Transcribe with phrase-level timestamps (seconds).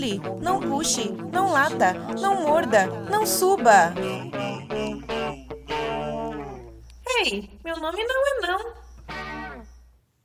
[0.00, 3.92] pule, não puxe, não lata, não morda, não suba.
[7.18, 8.80] Ei, meu nome não é não.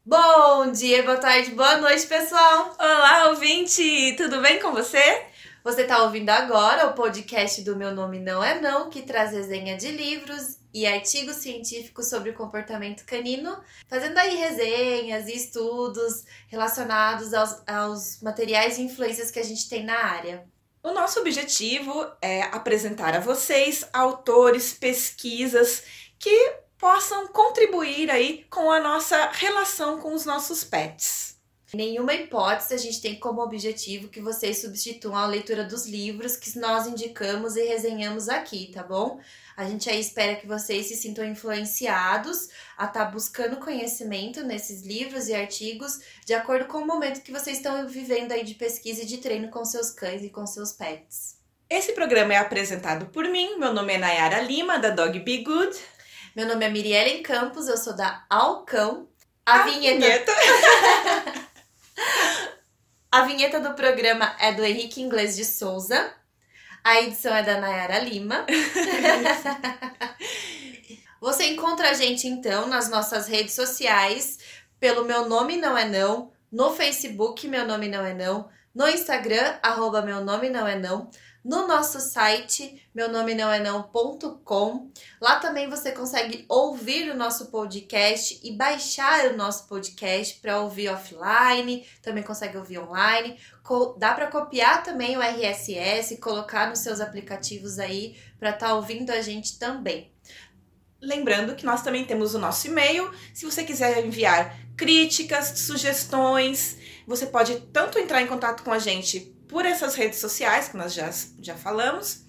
[0.06, 2.74] Bom dia, boa tarde, boa noite, pessoal.
[2.80, 5.24] Olá, ouvinte, tudo bem com você?
[5.64, 9.76] Você está ouvindo agora o podcast do Meu Nome Não É Não, que traz resenha
[9.76, 13.58] de livros e artigos científicos sobre o comportamento canino,
[13.88, 19.86] fazendo aí resenhas e estudos relacionados aos, aos materiais e influências que a gente tem
[19.86, 20.46] na área.
[20.84, 25.84] O nosso objetivo é apresentar a vocês autores, pesquisas
[26.20, 31.36] que possam contribuir aí com a nossa relação com os nossos pets.
[31.74, 36.60] Nenhuma hipótese a gente tem como objetivo que vocês substituam a leitura dos livros que
[36.60, 39.22] nós indicamos e resenhamos aqui, tá bom?
[39.58, 44.82] A gente aí espera que vocês se sintam influenciados a estar tá buscando conhecimento nesses
[44.82, 49.04] livros e artigos de acordo com o momento que vocês estão vivendo aí de pesquisa
[49.04, 51.38] e de treino com seus cães e com seus pets.
[51.70, 55.78] Esse programa é apresentado por mim, meu nome é Nayara Lima, da Dog Be Good.
[56.36, 59.08] Meu nome é Miriellen Campos, eu sou da Alcão.
[59.46, 60.00] A, a vinheta.
[60.00, 61.46] vinheta.
[63.16, 66.14] A vinheta do programa é do Henrique Inglês de Souza.
[66.86, 68.46] A edição é da Nayara Lima.
[71.20, 74.38] Você encontra a gente então nas nossas redes sociais
[74.80, 79.58] pelo Meu Nome Não É Não, no Facebook Meu Nome Não É Não, no Instagram,
[79.64, 81.10] arroba Meu Nome Não É Não,
[81.46, 84.90] no nosso site, meu nome não é não.com.
[85.22, 90.90] Lá também você consegue ouvir o nosso podcast e baixar o nosso podcast para ouvir
[90.90, 93.38] offline, também consegue ouvir online.
[94.00, 99.12] Dá para copiar também o RSS, colocar nos seus aplicativos aí para estar tá ouvindo
[99.12, 100.12] a gente também.
[101.00, 103.14] Lembrando que nós também temos o nosso e-mail.
[103.36, 109.35] Se você quiser enviar críticas, sugestões, você pode tanto entrar em contato com a gente
[109.48, 112.24] por essas redes sociais que nós já, já falamos,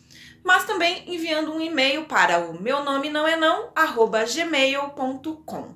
[0.45, 5.74] mas também enviando um e-mail para o meu nome não é não, arroba gmail.com.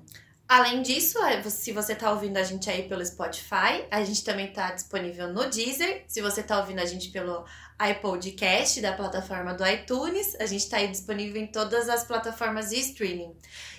[0.51, 4.49] Além disso, é, se você está ouvindo a gente aí pelo Spotify, a gente também
[4.49, 6.03] está disponível no Deezer.
[6.09, 7.45] Se você está ouvindo a gente pelo
[7.81, 12.81] iPodcast da plataforma do iTunes, a gente está aí disponível em todas as plataformas de
[12.81, 13.33] streaming.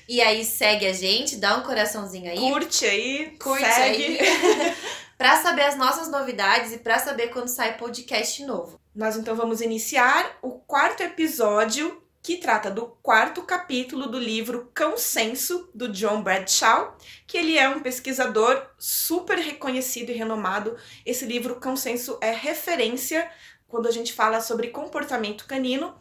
[0.08, 2.38] E aí segue a gente, dá um coraçãozinho aí.
[2.38, 4.20] Curte aí, curte segue.
[4.22, 4.78] aí.
[5.18, 8.80] para saber as nossas novidades e para saber quando sai podcast novo.
[8.96, 14.96] Nós então vamos iniciar o quarto episódio que trata do quarto capítulo do livro Cão
[14.96, 16.96] Senso do John Bradshaw,
[17.26, 20.78] que ele é um pesquisador super reconhecido e renomado.
[21.06, 23.30] Esse livro Cão Senso é referência
[23.68, 25.96] quando a gente fala sobre comportamento canino.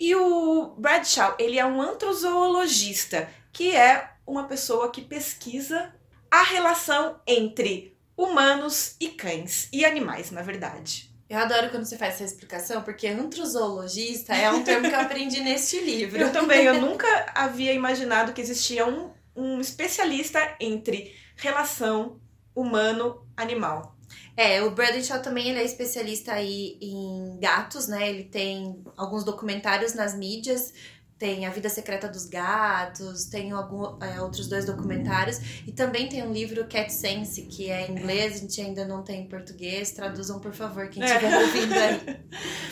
[0.00, 5.94] E o Bradshaw, ele é um antrozoologista, que é uma pessoa que pesquisa
[6.30, 9.68] a relação entre humanos e cães.
[9.72, 11.07] E animais, na verdade.
[11.28, 15.40] Eu adoro quando você faz essa explicação, porque antrozoologista é um termo que eu aprendi
[15.40, 16.18] neste livro.
[16.18, 22.18] Eu também, eu nunca havia imaginado que existia um, um especialista entre relação
[22.54, 23.94] humano-animal.
[24.36, 28.08] É, o Bradshaw também ele é especialista aí em gatos, né?
[28.08, 30.72] Ele tem alguns documentários nas mídias
[31.18, 36.22] tem A Vida Secreta dos Gatos, tem algum, é, outros dois documentários, e também tem
[36.22, 39.90] um livro Cat Sense, que é em inglês, a gente ainda não tem em português,
[39.90, 41.38] traduzam por favor, quem estiver é.
[41.38, 42.18] ouvindo aí.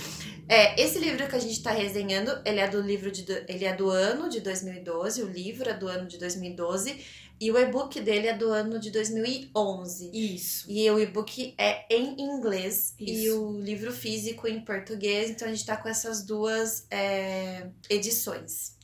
[0.48, 3.74] É, esse livro que a gente está resenhando, ele é do livro de, ele é
[3.74, 7.04] do ano de 2012, o livro é do ano de 2012,
[7.38, 10.10] e o e-book dele é do ano de 2011.
[10.12, 10.70] Isso.
[10.70, 13.12] E o e-book é em inglês Isso.
[13.12, 15.30] e o livro físico em português.
[15.30, 18.76] Então a gente tá com essas duas é, edições.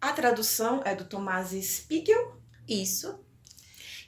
[0.00, 2.40] A tradução é do Tomás Spiegel.
[2.68, 3.18] Isso.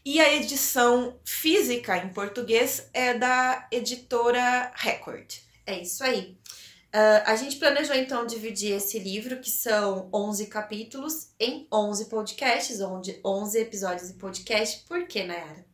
[0.05, 5.35] E a edição física em português é da editora Record.
[5.67, 6.38] É isso aí.
[6.89, 12.81] Uh, a gente planejou então dividir esse livro, que são 11 capítulos, em 11 podcasts,
[12.81, 14.85] onde 11 episódios de podcast.
[14.89, 15.67] Por que, Nayara?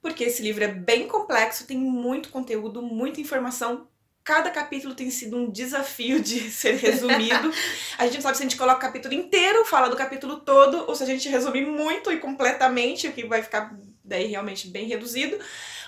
[0.00, 3.88] Porque esse livro é bem complexo, tem muito conteúdo, muita informação.
[4.22, 7.52] Cada capítulo tem sido um desafio de ser resumido.
[7.98, 10.94] a gente sabe se a gente coloca o capítulo inteiro, fala do capítulo todo, ou
[10.94, 15.36] se a gente resumir muito e completamente, o que vai ficar daí realmente bem reduzido.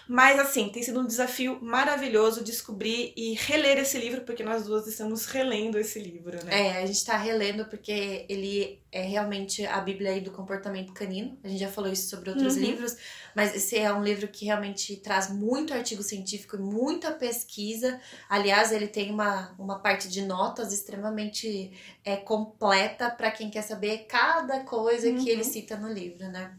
[0.08, 4.86] Mas assim, tem sido um desafio maravilhoso descobrir e reler esse livro, porque nós duas
[4.86, 6.68] estamos relendo esse livro, né?
[6.68, 11.38] É, a gente tá relendo porque ele é realmente a Bíblia aí do comportamento canino.
[11.44, 12.62] A gente já falou isso sobre outros uhum.
[12.62, 12.96] livros,
[13.36, 18.00] mas esse é um livro que realmente traz muito artigo científico e muita pesquisa.
[18.30, 21.70] Aliás, ele tem uma, uma parte de notas extremamente
[22.02, 25.22] é, completa para quem quer saber cada coisa uhum.
[25.22, 26.56] que ele cita no livro, né?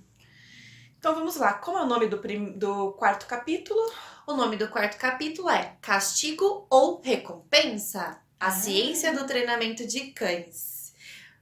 [1.00, 1.54] Então vamos lá.
[1.54, 2.52] Como é o nome do, prim...
[2.58, 3.80] do quarto capítulo?
[4.28, 8.20] O nome do quarto capítulo é Castigo ou Recompensa?
[8.40, 8.52] A Ah.
[8.52, 10.94] ciência do treinamento de cães.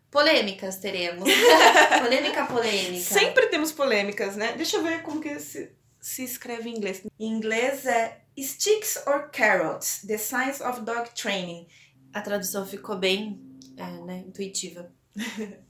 [0.09, 1.23] Polêmicas teremos.
[2.01, 3.03] polêmica, polêmica.
[3.03, 4.53] Sempre temos polêmicas, né?
[4.53, 7.03] Deixa eu ver como que se, se escreve em inglês.
[7.19, 11.67] Em inglês é Sticks or Carrots, The Science of Dog Training.
[12.13, 13.39] A tradução ficou bem
[13.75, 14.91] é, né, intuitiva.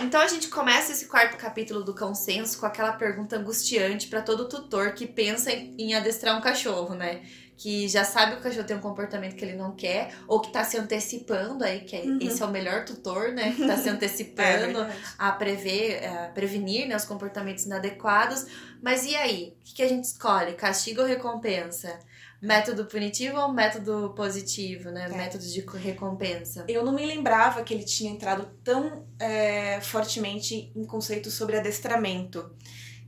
[0.00, 4.48] Então a gente começa esse quarto capítulo do consenso com aquela pergunta angustiante para todo
[4.48, 7.22] tutor que pensa em, adestrar um cachorro, né?
[7.56, 10.50] Que já sabe que o cachorro tem um comportamento que ele não quer, ou que
[10.50, 12.18] tá se antecipando aí, que é- Uhum.
[12.22, 13.52] esse é o melhor tutor, né?
[13.54, 14.94] Que tá se É antecipando verdade.
[15.18, 18.46] a prever, a prevenir né, os comportamentos inadequados.
[18.82, 19.54] Mas e aí?
[19.60, 20.54] O que, que a gente escolhe?
[20.54, 21.98] Castigo ou recompensa?
[22.40, 25.06] Método punitivo ou método positivo, né?
[25.12, 25.16] É.
[25.16, 26.64] Método de co- recompensa.
[26.68, 32.50] Eu não me lembrava que ele tinha entrado tão é, fortemente em conceitos sobre adestramento.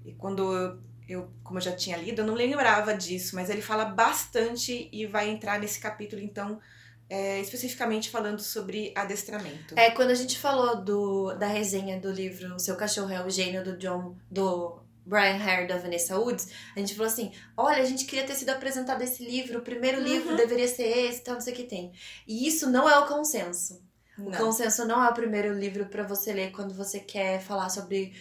[0.04, 3.62] E quando eu, eu, como eu já tinha lido, eu não lembrava disso, mas ele
[3.62, 6.60] fala bastante e vai entrar nesse capítulo, então,
[7.08, 9.74] é, especificamente falando sobre adestramento.
[9.78, 13.64] É, quando a gente falou do, da resenha do livro Seu Cachorro é o Gênio,
[13.64, 18.04] do John, do Brian Hare, da Vanessa Woods, a gente falou assim, olha, a gente
[18.04, 20.04] queria ter sido apresentado esse livro, o primeiro Uhum.
[20.04, 21.92] livro deveria ser esse, tal, não sei o que tem.
[22.26, 23.82] E isso não é o consenso.
[24.18, 24.38] O Não.
[24.38, 28.12] Consenso não é o primeiro livro pra você ler quando você quer falar sobre.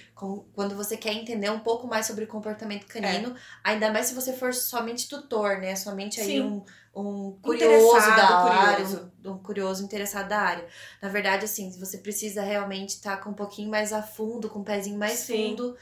[0.53, 3.35] quando você quer entender um pouco mais sobre o comportamento canino.
[3.61, 5.75] Ainda mais se você for somente tutor, né?
[5.75, 6.41] Somente aí Sim.
[6.41, 6.63] um,
[6.95, 8.97] um curioso da curioso.
[8.97, 9.31] área.
[9.31, 10.65] Um, um curioso interessado da área.
[11.01, 14.63] Na verdade, assim, você precisa realmente estar com um pouquinho mais a fundo, com um
[14.63, 15.49] pezinho mais Sim.
[15.49, 15.75] fundo,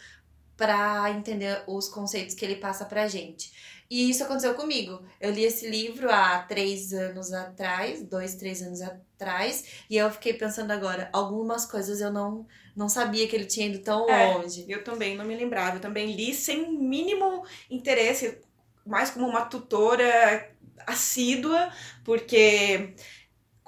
[0.60, 3.50] pra entender os conceitos que ele passa pra gente.
[3.90, 5.02] E isso aconteceu comigo.
[5.20, 10.34] Eu li esse livro há três anos atrás, dois, três anos atrás, e eu fiquei
[10.34, 12.46] pensando agora, algumas coisas eu não,
[12.76, 14.36] não sabia que ele tinha ido tão É.
[14.36, 14.66] longe.
[14.68, 15.78] Eu também não me lembrava.
[15.78, 18.40] Eu também li sem mínimo interesse,
[18.86, 20.52] mais como uma tutora
[20.86, 21.72] assídua,
[22.04, 22.94] porque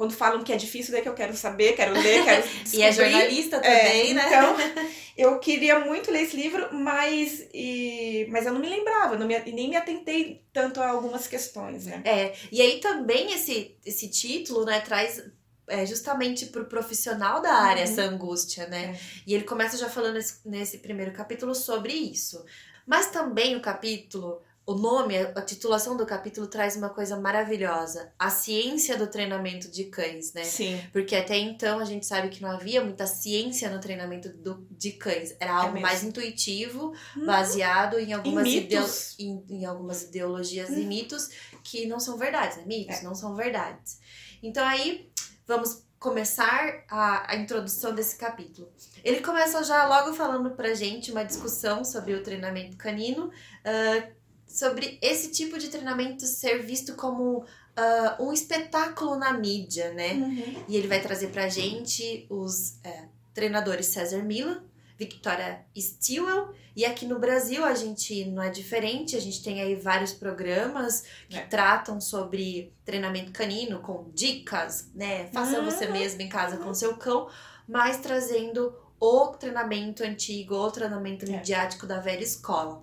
[0.01, 2.79] quando falam que é difícil, daí que eu quero saber, quero ler, quero descobrir.
[2.79, 4.23] E é jornalista também, É, né?
[4.25, 4.55] Então,
[5.15, 9.39] eu queria muito ler esse livro, mas, e, mas eu não me lembrava, não me,
[9.45, 12.01] e nem me atentei tanto a algumas questões, né?
[12.03, 15.21] É, e aí também esse, esse título, né, traz
[15.67, 17.91] é, justamente pro profissional da área Uhum.
[17.91, 18.95] essa angústia, né?
[18.95, 18.99] É.
[19.27, 22.43] E ele começa já falando nesse, nesse primeiro capítulo sobre isso.
[22.87, 28.29] Mas também o capítulo, o nome, a titulação do capítulo traz uma coisa maravilhosa: a
[28.29, 30.43] ciência do treinamento de cães, né?
[30.43, 30.81] Sim.
[30.93, 34.91] Porque até então a gente sabe que não havia muita ciência no treinamento do- de
[34.93, 35.35] cães.
[35.39, 35.81] Era algo mesmo.
[35.87, 37.25] mais intuitivo, Hum.
[37.25, 39.13] baseado em algumas, mitos.
[39.19, 40.77] ideo- em, em algumas ideologias Hum.
[40.79, 41.29] e mitos
[41.63, 42.63] que não são verdades, né?
[42.65, 43.03] Mitos É.
[43.03, 43.99] não são verdades.
[44.43, 45.11] Então aí
[45.47, 48.71] vamos começar a, a introdução desse capítulo.
[49.03, 53.29] Ele começa já logo falando pra gente uma discussão sobre o treinamento canino,
[53.63, 54.07] ah,
[54.53, 57.45] sobre esse tipo de treinamento ser visto como
[57.75, 60.13] ah, um espetáculo na mídia, né?
[60.13, 60.63] Uhum.
[60.67, 64.63] E ele vai trazer pra gente os é, treinadores César Milan,
[64.97, 66.49] Victoria Stilwell.
[66.75, 71.03] E aqui no Brasil a gente não é diferente, a gente tem aí vários programas
[71.27, 71.41] que É.
[71.45, 75.27] tratam sobre treinamento canino com dicas, né?
[75.33, 75.65] Faça Uhum.
[75.65, 77.27] você mesmo em casa com seu cão,
[77.67, 81.29] mas trazendo o treinamento antigo, o treinamento É.
[81.29, 82.81] midiático da velha escola.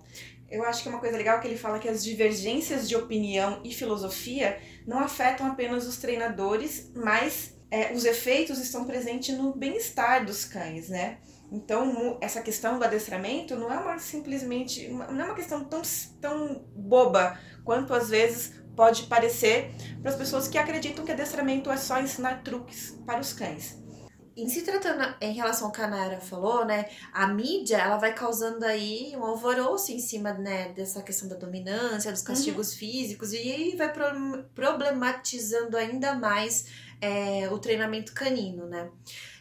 [0.49, 3.61] Eu acho que é uma coisa legal que ele fala que as divergências de opinião
[3.63, 10.25] e filosofia não afetam apenas os treinadores, mas é, os efeitos estão presentes no bem-estar
[10.25, 11.19] dos cães, né?
[11.51, 15.81] Então, essa questão do adestramento não é uma simplesmente, não é uma questão tão,
[16.21, 19.71] tão boba quanto às vezes pode parecer
[20.01, 23.78] para as pessoas que acreditam que adestramento é só ensinar truques para os cães.
[24.41, 28.13] Em se tratando em relação ao que a Nara falou, né, a mídia ela vai
[28.13, 33.37] causando aí um alvoroço em cima né, dessa questão da dominância, dos castigos físicos, e
[33.37, 36.67] aí vai pro- problematizando ainda mais
[37.01, 38.89] é, o treinamento canino, né?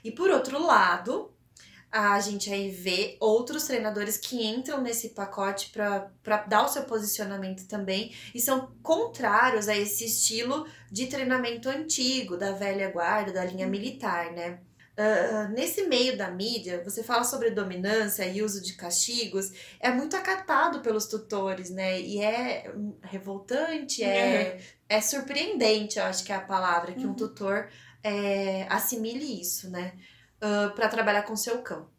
[0.02, 1.32] E por outro lado,
[1.90, 6.10] a gente aí vê outros treinadores que entram nesse pacote para
[6.46, 12.52] dar o seu posicionamento também e são contrários a esse estilo de treinamento antigo, da
[12.52, 14.60] velha guarda, da linha militar, né?
[15.00, 20.16] Ah, nesse meio da mídia, você fala sobre dominância e uso de castigos, é muito
[20.16, 22.00] acatado pelos tutores, né?
[22.00, 22.64] E é
[23.04, 27.14] revoltante, é, é surpreendente, eu acho que é a palavra, que um Uhum.
[27.14, 27.70] tutor
[28.02, 29.96] é, assimile isso, né?
[30.76, 31.90] para trabalhar com seu cão.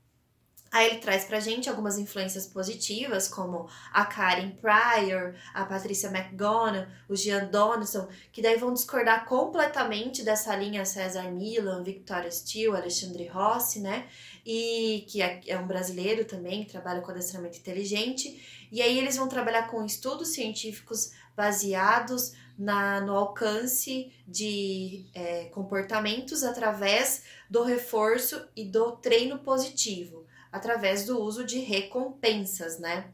[0.72, 6.88] Aí ele traz pra gente algumas influências positivas, como a Karen Pryor, a Patricia McGonagall,
[7.08, 13.28] o Jean Donaldson, que daí vão discordar completamente dessa linha César Milan, Victoria Steele, Alexandre
[13.28, 14.08] Rossi, né?
[14.46, 18.68] E que é, é um brasileiro também, que trabalha com adestramento inteligente.
[18.72, 26.44] E aí eles vão trabalhar com estudos científicos baseados na, no alcance de é, comportamentos
[26.44, 33.12] através do reforço e do treino positivo através do uso de recompensas, né?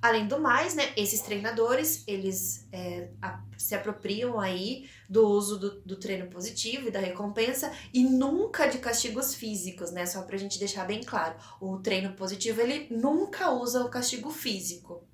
[0.00, 5.80] Além do mais, né, esses treinadores, eles é, a, se apropriam aí do uso do,
[5.80, 10.06] do, treino positivo e da recompensa e nunca de castigos físicos, né?
[10.06, 11.34] Só pra gente deixar bem claro.
[11.60, 15.04] O treino positivo, ele nunca usa o castigo físico.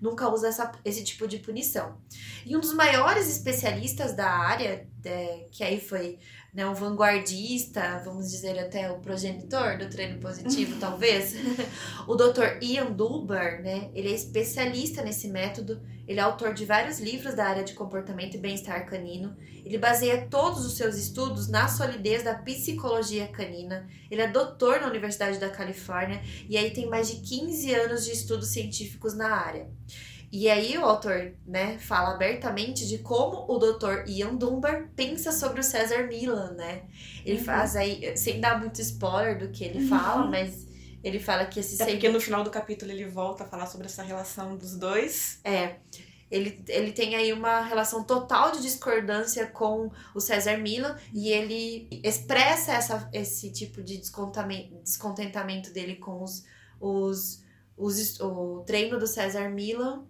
[0.00, 2.00] Nunca usa essa, esse tipo de punição.
[2.46, 6.20] E um dos maiores especialistas da área, é, que aí foi
[6.52, 11.34] né, um vanguardista, vamos dizer até o progenitor do treino positivo, talvez,
[12.06, 12.62] o Dr.
[12.62, 17.44] Ian Dulber, né, ele é especialista nesse método, ele é autor de vários livros da
[17.44, 22.34] área de comportamento e bem-estar canino, ele baseia todos os seus estudos na solidez da
[22.34, 27.74] psicologia canina, ele é doutor na Universidade da Califórnia e aí tem mais de 15
[27.74, 29.68] anos de estudos científicos na área.
[30.30, 34.06] E aí o autor, né, fala abertamente de como o Dr.
[34.06, 36.82] Ian Dunbar pensa sobre o César Milan, né?
[37.24, 37.44] Ele uhum.
[37.44, 39.88] faz aí, sem dar muito spoiler do que ele uhum.
[39.88, 40.66] fala, mas
[41.02, 41.76] ele fala que esse...
[41.76, 41.94] Até sempre...
[41.94, 45.40] porque no final do capítulo ele volta a falar sobre essa relação dos dois.
[45.42, 45.76] É,
[46.30, 51.88] ele, ele tem aí uma relação total de discordância com o César Milan e ele
[52.04, 56.44] expressa essa, esse tipo de descontentamento dele com os,
[56.78, 57.42] os,
[57.74, 60.04] os, o treino do César Milan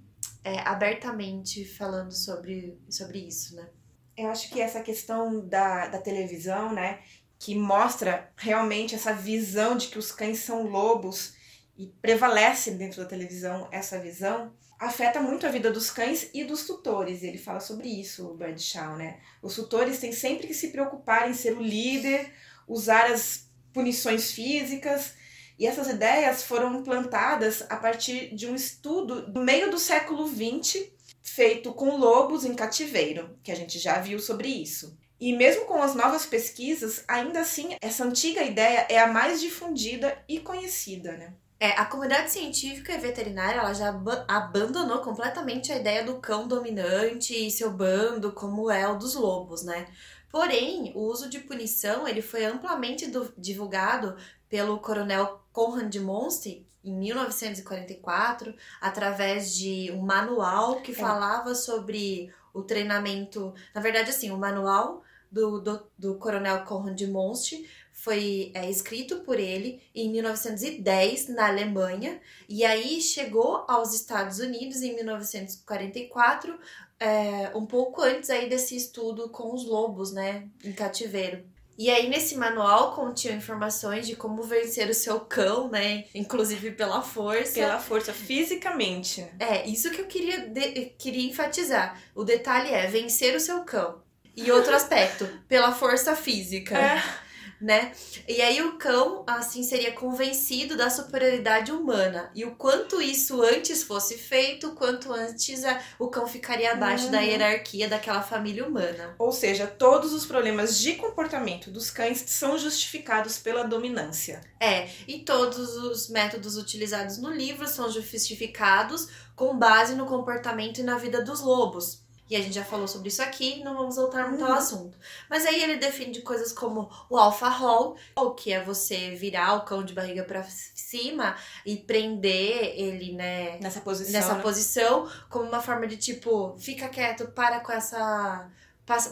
[0.49, 3.69] é, abertamente falando sobre, sobre isso, né?
[4.17, 7.01] Eu acho que essa questão da, da televisão, né,
[7.39, 11.35] que mostra realmente essa visão de que os cães são lobos
[11.77, 16.67] e prevalece dentro da televisão essa visão, afeta muito a vida dos cães e dos
[16.67, 17.23] tutores.
[17.23, 19.21] Ele fala sobre isso, o Bradshaw, né?
[19.43, 22.33] Os tutores têm sempre que se preocupar em ser o líder,
[22.67, 25.15] usar as punições físicas
[25.59, 30.87] e essas ideias foram plantadas a partir de um estudo do meio do século XX,
[31.21, 34.97] feito com lobos em cativeiro, que a gente já viu sobre isso.
[35.21, 40.17] E mesmo com as novas pesquisas, ainda assim, essa antiga ideia é a mais difundida
[40.29, 41.35] e conhecida, né?
[41.61, 46.47] É, a comunidade científica e veterinária ela já ab abandonou completamente a ideia do cão
[46.47, 49.89] dominante e seu bando, como é o dos lobos, né?
[50.31, 54.17] Porém, o uso de punição ele foi amplamente divulgado
[54.49, 60.95] pelo coronel Conrad Monste em 1944 através de um manual que é.
[60.95, 63.53] falava sobre o treinamento.
[63.75, 69.41] Na verdade, assim, o manual do, do, do coronel Conrad Monste foi é, escrito por
[69.41, 76.57] ele em 1910 na Alemanha e aí chegou aos Estados Unidos em 1944
[77.01, 81.45] é, um pouco antes aí desse estudo com os lobos, né, em cativeiro.
[81.79, 86.07] E aí, nesse manual, continha informações de como vencer o seu cão, né?
[86.13, 87.55] Inclusive pela força.
[87.55, 89.25] Pela força, fisicamente.
[89.39, 91.97] É, isso que eu queria, de, queria enfatizar.
[92.17, 94.03] O detalhe é vencer o seu cão.
[94.37, 96.77] E outro aspecto, pela força física.
[96.77, 97.28] É
[97.61, 97.93] né?
[98.27, 102.31] E aí o cão, assim, seria convencido da superioridade humana.
[102.35, 107.11] E o quanto isso antes fosse feito, quanto antes a, o cão ficaria abaixo uhum.
[107.11, 109.15] da hierarquia daquela família humana.
[109.19, 114.41] Ou seja, todos os problemas de comportamento dos cães são justificados pela dominância.
[114.61, 120.83] É, e todos os métodos utilizados no livro são justificados com base no comportamento e
[120.83, 122.08] na vida dos lobos.
[122.29, 124.57] E a gente já falou sobre isso aqui, não vamos voltar muito ao uhum.
[124.57, 124.99] assunto.
[125.31, 127.97] Mas aí ele define coisas como o alpha roll,
[128.37, 133.81] que é você virar o cão de barriga para cima e prender ele, né, nessa
[133.81, 134.43] posição, nessa né?
[134.43, 138.51] posição, como uma forma de tipo, fica quieto, para com essa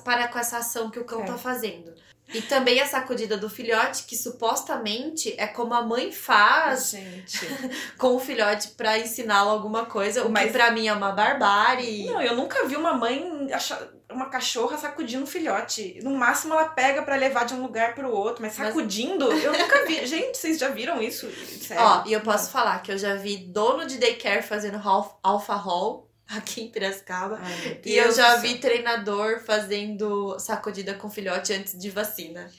[0.03, 1.27] para com essa ação que o cão é.
[1.27, 1.95] tá fazendo.
[2.35, 7.47] E também a sacudida do filhote, que supostamente é como a mãe faz Gente.
[7.97, 10.47] com o filhote para ensiná-lo alguma coisa, o Mas...
[10.47, 12.07] que pra mim é uma barbárie.
[12.07, 13.81] Não, eu nunca vi uma mãe achar
[14.11, 15.99] uma cachorra sacudindo um filhote.
[16.03, 19.45] No máximo ela pega para levar de um lugar para o outro, mas sacudindo, mas...
[19.45, 20.05] eu nunca vi.
[20.07, 21.29] Gente, vocês já viram isso?
[21.61, 21.83] Sério?
[21.83, 24.81] Ó, e eu posso falar que eu já vi dono de daycare fazendo
[25.23, 27.39] alpha haul aqui em Piracicaba.
[27.41, 32.51] Ai, e eu já vi treinador fazendo sacudida com filhote antes de vacina.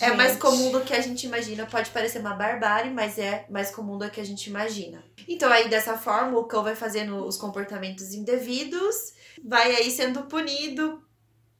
[0.00, 1.66] é mais comum do que a gente imagina.
[1.66, 5.02] Pode parecer uma barbárie, mas é mais comum do que a gente imagina.
[5.28, 9.12] Então, aí dessa forma, o cão vai fazendo os comportamentos indevidos,
[9.44, 11.02] vai aí sendo punido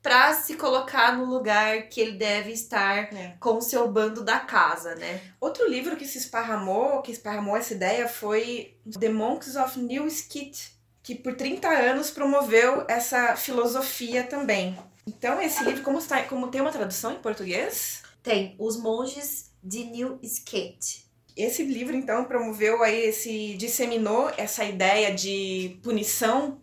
[0.02, 3.36] para se colocar no lugar que ele deve estar É.
[3.38, 5.20] com o seu bando da casa, né?
[5.40, 10.72] Outro livro que se esparramou, que esparramou essa ideia, foi The Monks of New Skit,
[11.04, 14.76] que por 30 anos promoveu essa filosofia também.
[15.06, 19.84] Então, esse livro, como, está, como tem uma tradução em português, Tem Os Monges de
[19.84, 21.04] New Skate.
[21.36, 23.54] esse livro, então, promoveu aí esse.
[23.54, 26.60] disseminou essa ideia de punição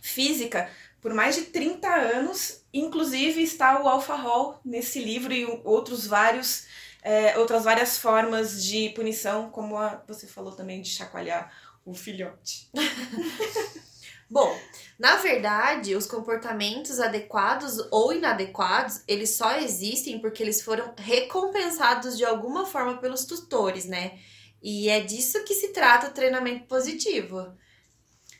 [0.00, 0.68] física
[1.04, 2.64] por mais de 30 anos.
[2.72, 6.66] Inclusive está o alfarrol nesse livro e outros vários.
[7.02, 11.52] é, outras várias formas de punição, como a, você falou também de chacoalhar
[11.84, 12.70] o filhote.
[14.30, 14.58] Bom,
[14.98, 22.24] na verdade, os comportamentos adequados ou inadequados, eles só existem porque eles foram recompensados de
[22.24, 24.18] alguma forma pelos tutores, né?
[24.62, 27.54] E é disso que se trata o treinamento positivo.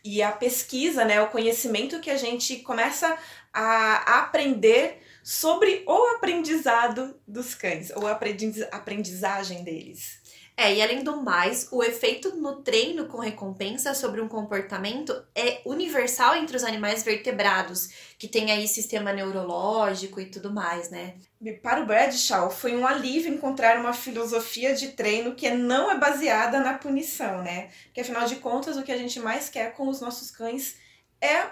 [0.04, 3.16] E a pesquisa, né, o conhecimento que a gente começa
[3.52, 10.20] a aprender sobre o aprendizado dos cães, ou a aprendiz- aprendizagem deles.
[10.56, 15.60] É, e além do mais, o efeito no treino com recompensa sobre um comportamento é
[15.66, 21.16] universal entre os animais vertebrados, que tem aí sistema neurológico e tudo mais, né?
[21.60, 26.60] Para o Bradshaw, foi um alívio encontrar uma filosofia de treino que não é baseada
[26.60, 27.70] na punição, né?
[27.86, 30.76] Porque afinal de contas, o que a gente mais quer com os nossos cães
[31.20, 31.48] é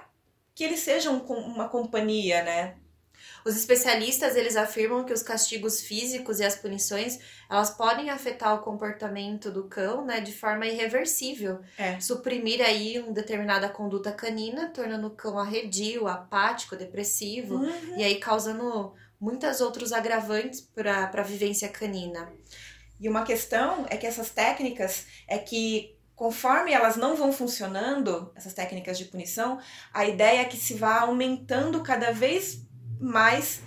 [0.54, 2.76] que eles sejam uma companhia, né?
[3.44, 7.18] Os especialistas, eles afirmam que os castigos físicos e as punições,
[7.50, 11.60] elas podem afetar o comportamento do cão, né, de forma irreversível.
[11.76, 11.98] É.
[12.00, 17.98] Suprimir aí uma determinada conduta canina, tornando o cão arredio, apático, depressivo, Uhum.
[17.98, 22.32] e aí causando muitos outros agravantes para a vivência canina.
[23.00, 28.54] E uma questão é que essas técnicas é que conforme elas não vão funcionando, essas
[28.54, 29.58] técnicas de punição,
[29.92, 32.62] a ideia é que se vá aumentando cada vez
[33.02, 33.60] mais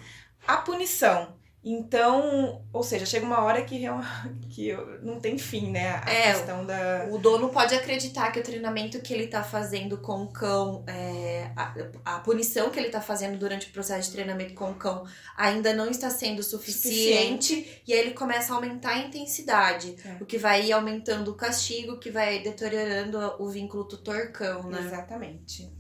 [0.48, 1.36] a punição.
[1.68, 4.00] Então, ou seja, chega uma hora que, real-
[4.52, 6.00] que não tem fim, né?
[6.06, 7.08] A É, questão da.
[7.10, 11.50] O dono pode acreditar que o treinamento que ele tá fazendo com o cão, é,
[11.56, 11.74] a,
[12.06, 15.74] a punição que ele tá fazendo durante o processo de treinamento com o cão ainda
[15.74, 20.18] não está sendo suficiente, e aí ele começa a aumentar a intensidade, É.
[20.22, 24.80] o que vai ir aumentando o castigo, que vai deteriorando o vínculo tutor-cão, né?
[24.82, 25.72] Exatamente.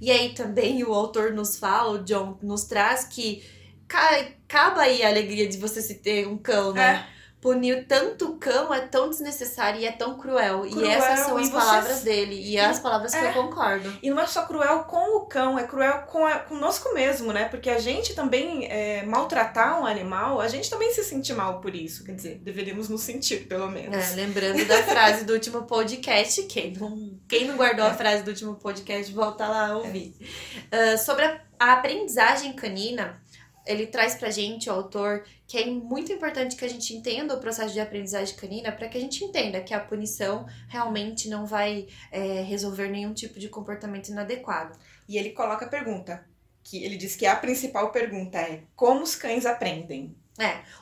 [0.00, 3.42] E aí também o autor nos fala, o John nos traz que
[3.88, 7.06] ca- acaba aí a alegria de você se ter um cão, né?
[7.44, 10.64] Punir tanto o cão é tão desnecessário e é tão cruel.
[10.64, 12.40] e Cruel, essas são e as palavras dele.
[12.42, 13.28] E as palavras que É.
[13.28, 13.92] eu concordo.
[14.02, 17.44] E não é só cruel com o cão, é cruel com a, conosco mesmo, né?
[17.50, 21.74] Porque a gente também, é, maltratar um animal, a gente também se sente mal por
[21.74, 22.02] isso.
[22.02, 24.12] Quer dizer, deveríamos nos sentir, pelo menos.
[24.12, 26.44] É, lembrando da frase do último podcast.
[26.44, 30.16] Quem não, quem não guardou a frase do último podcast, volta lá a ouvir.
[30.72, 33.22] Ah, sobre a, a aprendizagem canina,
[33.66, 37.38] ele traz pra gente, o autor, que é muito importante que a gente entenda o
[37.38, 41.86] processo de aprendizagem canina para que a gente entenda que a punição realmente não vai
[42.10, 44.76] é, resolver nenhum tipo de comportamento inadequado.
[45.08, 46.26] E ele coloca a pergunta,
[46.60, 50.16] que ele diz que a principal pergunta é como os cães aprendem?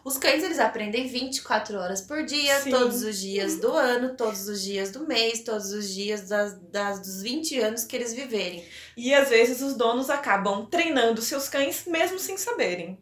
[0.02, 2.70] Os cães, eles aprendem 24 horas por dia, Sim.
[2.70, 6.98] todos os dias do ano, todos os dias do mês, todos os dias das, das,
[6.98, 8.64] dos 20 anos que eles viverem.
[8.96, 12.98] E às vezes os donos acabam treinando seus cães mesmo sem saberem.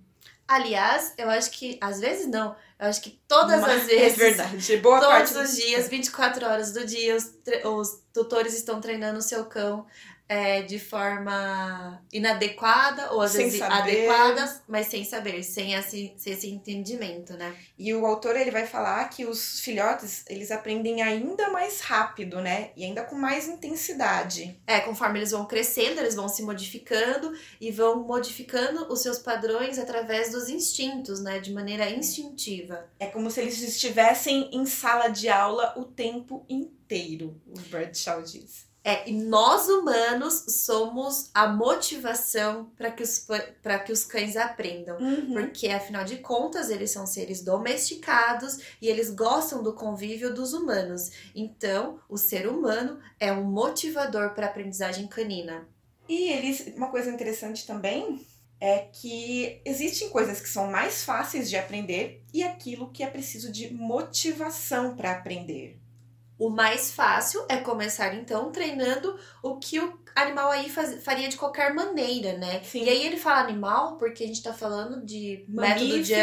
[0.50, 4.30] Aliás, eu acho que, às vezes não, eu acho que todas Mas as vezes, É
[4.30, 4.76] verdade.
[4.78, 7.32] Boa todos parte os dias, 24 horas do dia, os,
[7.64, 9.86] os tutores estão treinando o seu cão
[10.30, 13.74] é, de forma inadequada, ou às Sem vezes saber.
[13.74, 17.52] adequada, mas sem saber, sem esse, sem esse entendimento, né?
[17.76, 22.70] E o autor ele vai falar que os filhotes eles aprendem ainda mais rápido, né?
[22.76, 24.56] E ainda com mais intensidade.
[24.68, 29.80] É, conforme eles vão crescendo, eles vão se modificando e vão modificando os seus padrões
[29.80, 31.40] através dos instintos, né?
[31.40, 32.88] De maneira instintiva.
[33.00, 38.69] É como se eles estivessem em sala de aula o tempo inteiro, o Bradshaw diz.
[38.82, 43.26] É, e nós humanos somos a motivação para que, os,
[43.84, 44.96] que os cães aprendam.
[45.32, 51.10] Porque, afinal de contas, eles são seres domesticados e eles gostam do convívio dos humanos.
[51.34, 55.68] Então, o ser humano é um motivador para a aprendizagem canina.
[56.08, 58.26] E eles, uma coisa interessante também
[58.60, 63.50] é que existem coisas que são mais fáceis de aprender e aquilo que é preciso
[63.50, 65.79] de motivação para aprender.
[66.40, 71.36] O mais fácil é começar então treinando o que o animal aí faz- faria de
[71.36, 72.62] qualquer maneira, né?
[72.64, 72.82] Sim.
[72.84, 76.14] E aí ele fala animal porque a gente tá falando de método de,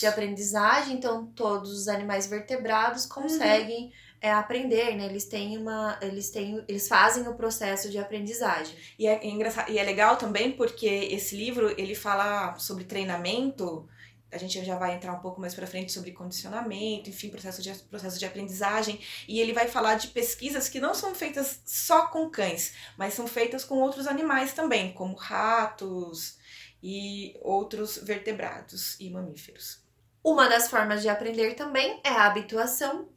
[0.00, 5.06] de aprendizagem, então todos os animais vertebrados conseguem é aprender, né?
[5.06, 5.98] Eles têm uma.
[6.00, 6.64] Eles têm.
[6.68, 8.76] Eles fazem o processo de aprendizagem.
[8.98, 13.88] E é, engraçado, e é legal também porque esse livro ele fala sobre treinamento.
[14.32, 17.70] A gente já vai entrar um pouco mais para frente sobre condicionamento, enfim, processo de,
[17.90, 18.98] processo de aprendizagem.
[19.28, 23.26] E ele vai falar de pesquisas que não são feitas só com cães, mas são
[23.26, 26.38] feitas com outros animais também, como ratos
[26.82, 29.82] e outros vertebrados e mamíferos.
[30.24, 33.08] Uma das formas de aprender também é a habituação,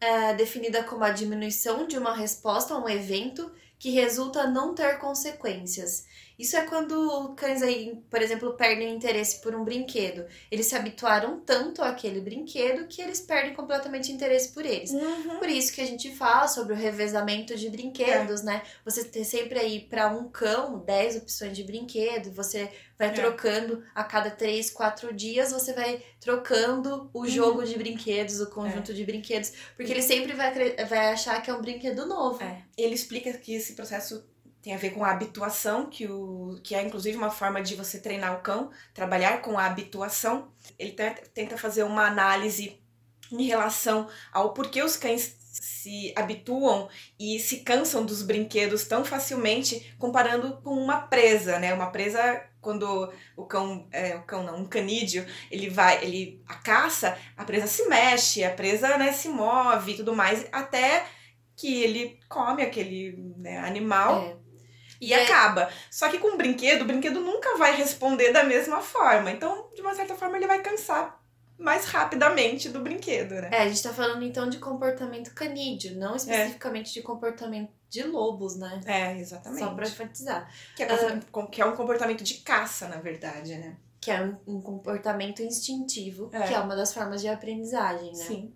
[0.00, 4.98] é definida como a diminuição de uma resposta a um evento que resulta não ter
[4.98, 6.06] consequências.
[6.38, 10.26] Isso é quando cães aí, por exemplo, perdem interesse por um brinquedo.
[10.50, 14.90] Eles se habituaram tanto àquele brinquedo que eles perdem completamente interesse por eles.
[14.90, 15.38] Uhum.
[15.38, 18.62] Por isso que a gente fala sobre o revezamento de brinquedos, né?
[18.84, 23.12] Você ter sempre aí para um cão 10 opções de brinquedo, você vai É.
[23.12, 28.94] trocando a cada 3, 4 dias, você vai trocando o jogo de brinquedos, o conjunto
[28.94, 30.52] de brinquedos, porque ele sempre vai,
[30.86, 32.42] vai achar que é um brinquedo novo.
[32.42, 32.62] É.
[32.76, 34.24] Ele explica que esse processo
[34.64, 38.00] tem a ver com a habituação, que, o, que é inclusive uma forma de você
[38.00, 40.50] treinar o cão, trabalhar com a habituação.
[40.78, 42.80] Ele te- tenta fazer uma análise
[43.30, 49.94] em relação ao porquê os cães se habituam e se cansam dos brinquedos tão facilmente,
[49.98, 51.74] comparando com uma presa, né?
[51.74, 56.54] Uma presa quando o cão, é, o cão não, um canídeo, ele vai, ele a
[56.56, 61.06] caça, a presa se mexe, a presa né, se move e tudo mais, até
[61.56, 64.43] que ele come aquele né, animal É.
[65.06, 65.68] e acaba.
[65.90, 69.30] Só que com o brinquedo, o brinquedo nunca vai responder da mesma forma.
[69.30, 71.20] Então, de uma certa forma, ele vai cansar
[71.56, 73.48] mais rapidamente do brinquedo, né?
[73.52, 78.56] É, a gente tá falando então de comportamento canídeo, não especificamente de comportamento de lobos,
[78.56, 78.80] né?
[78.86, 79.60] É, exatamente.
[79.62, 80.50] Só pra enfatizar.
[80.74, 83.76] Que é, com- que é um comportamento de caça, na verdade, né?
[84.00, 86.42] Que é um, um comportamento instintivo, É.
[86.42, 88.24] que é uma das formas de aprendizagem, né?
[88.24, 88.52] Sim.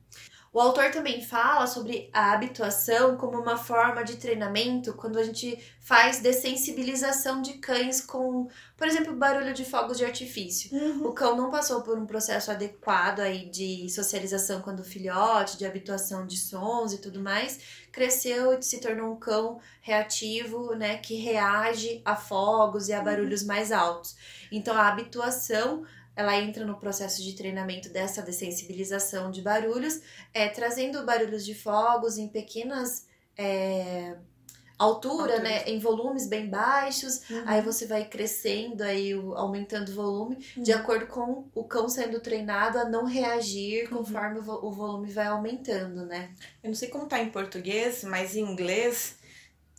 [0.52, 5.58] O autor também fala sobre a habituação como uma forma de treinamento quando a gente
[5.78, 10.70] faz dessensibilização de cães com, por exemplo, barulho de fogos de artifício.
[11.04, 16.26] O cão não passou por um processo adequado aí de socialização quando filhote, de habituação
[16.26, 22.00] de sons e tudo mais, cresceu e se tornou um cão reativo, né, que reage
[22.04, 24.16] a fogos e a barulhos mais altos.
[24.50, 25.84] Então a habituação
[26.18, 30.00] ela entra no processo de treinamento dessa dessensibilização de barulhos,
[30.34, 34.16] é, trazendo barulhos de fogos em pequenas é,
[34.78, 35.42] altura, Alturas.
[35.42, 37.42] né, em volumes bem baixos, Uhum.
[37.46, 42.78] Aí você vai crescendo, aí aumentando o volume, de acordo com o cão sendo treinado
[42.78, 43.98] a não reagir Uhum.
[43.98, 46.30] conforme o vo- o volume vai aumentando, né?
[46.62, 49.16] Eu não sei como tá em português, mas em inglês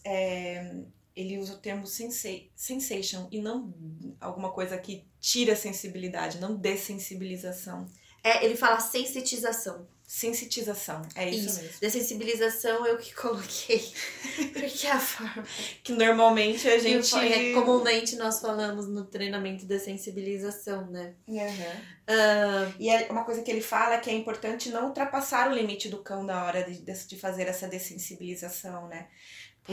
[0.05, 0.73] é,
[1.19, 3.73] ele usa o termo sensa- sensation e não
[4.19, 7.85] alguma coisa que tira a sensibilidade, não dessensibilização.
[8.23, 9.87] É, ele fala sensitização.
[10.05, 11.61] Sensitização, é isso, Isso.
[11.61, 11.77] mesmo.
[11.81, 13.79] Dessensibilização eu que coloquei.
[14.53, 15.45] Porque é a forma.
[15.83, 17.15] Que normalmente a gente.
[17.15, 21.13] É, comumente nós falamos no treinamento de sensibilização, né?
[21.29, 21.81] Aham.
[22.07, 25.53] Ah, E é uma coisa que ele fala é que é importante não ultrapassar o
[25.53, 29.07] limite do cão na hora de, de- de fazer essa dessensibilização, né?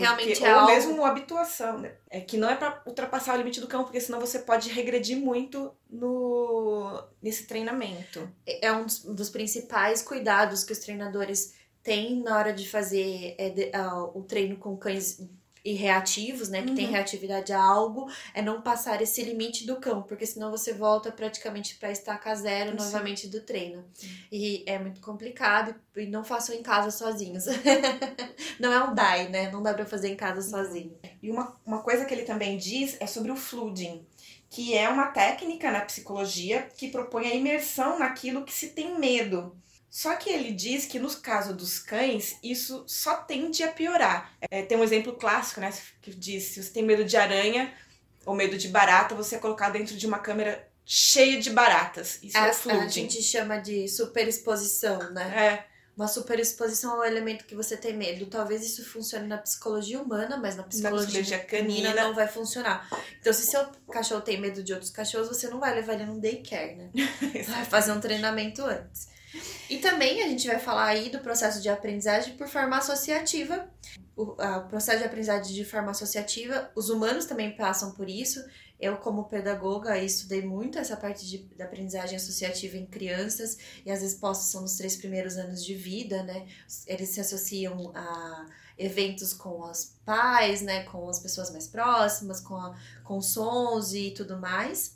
[0.00, 1.94] Realmente ou é algo- mesmo habituação, né?
[2.10, 5.16] É que não é pra ultrapassar o limite do cão, porque senão você pode regredir
[5.18, 8.28] muito no nesse treinamento.
[8.46, 14.04] é um dos, principais cuidados que os treinadores têm na hora de fazer é, ah,
[14.14, 15.20] o treino com cães
[15.66, 16.92] e reativos, né, que tem Uhum.
[16.92, 21.74] reatividade a algo, é não passar esse limite do cão, porque senão você volta praticamente
[21.74, 22.76] para estaca zero Sim.
[22.76, 23.84] novamente do treino.
[24.30, 27.46] E é muito complicado e não façam em casa sozinhos.
[28.60, 29.50] não é um DAI, né?
[29.50, 30.96] Não dá para fazer em casa sozinho.
[31.20, 34.06] E uma, uma coisa que ele também diz é sobre o flooding,
[34.48, 39.56] que é uma técnica na psicologia que propõe a imersão naquilo que se tem medo.
[39.90, 44.32] Só que ele diz que nos casos dos cães, isso só tende a piorar.
[44.50, 45.72] É, tem um exemplo clássico, né?
[46.02, 47.72] Que diz: se você tem medo de aranha
[48.24, 52.18] ou medo de barata, você é colocado dentro de uma câmera cheia de baratas.
[52.22, 55.32] Isso é A, a gente chama de superexposição, né?
[55.36, 58.26] É, Uma superexposição ao elemento que você tem medo.
[58.26, 62.08] Talvez isso funcione na psicologia humana, mas na psicologia, psicologia canina canina.
[62.08, 62.86] não vai funcionar.
[63.18, 66.20] Então, se seu cachorro tem medo de outros cachorros, você não vai levar ele num
[66.20, 66.90] daycare, né?
[67.48, 69.08] Vai fazer um treinamento antes.
[69.68, 73.68] E também a gente vai falar aí do processo de aprendizagem por forma associativa.
[74.16, 74.34] O,
[74.68, 78.42] processo de aprendizagem de forma associativa, os humanos também passam por isso.
[78.80, 84.00] Eu, como pedagoga, estudei muito essa parte de, da aprendizagem associativa em crianças e as
[84.02, 86.46] respostas são nos três primeiros anos de vida, né?
[86.86, 88.46] Eles se associam a
[88.78, 90.84] eventos com os pais, né?
[90.84, 94.95] Com as pessoas mais próximas, com, a- com sons e tudo mais.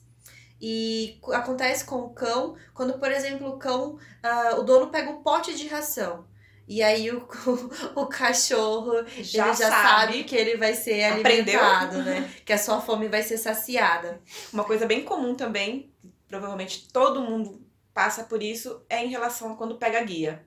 [0.60, 5.10] E co- acontece com o cão quando, por exemplo, o cão, ah, o dono pega
[5.10, 6.26] um pote de ração
[6.68, 7.26] E aí o,
[7.96, 9.88] o, o cachorro Já ele já sabe.
[10.12, 10.24] sabe.
[10.24, 11.58] que ele vai ser Aprendeu.
[11.60, 12.30] alimentado, né?
[12.44, 14.20] Que a sua fome vai ser saciada.
[14.52, 15.90] Uma coisa bem comum também,
[16.28, 20.44] provavelmente todo mundo passa por isso, é em relação a quando pega a guia.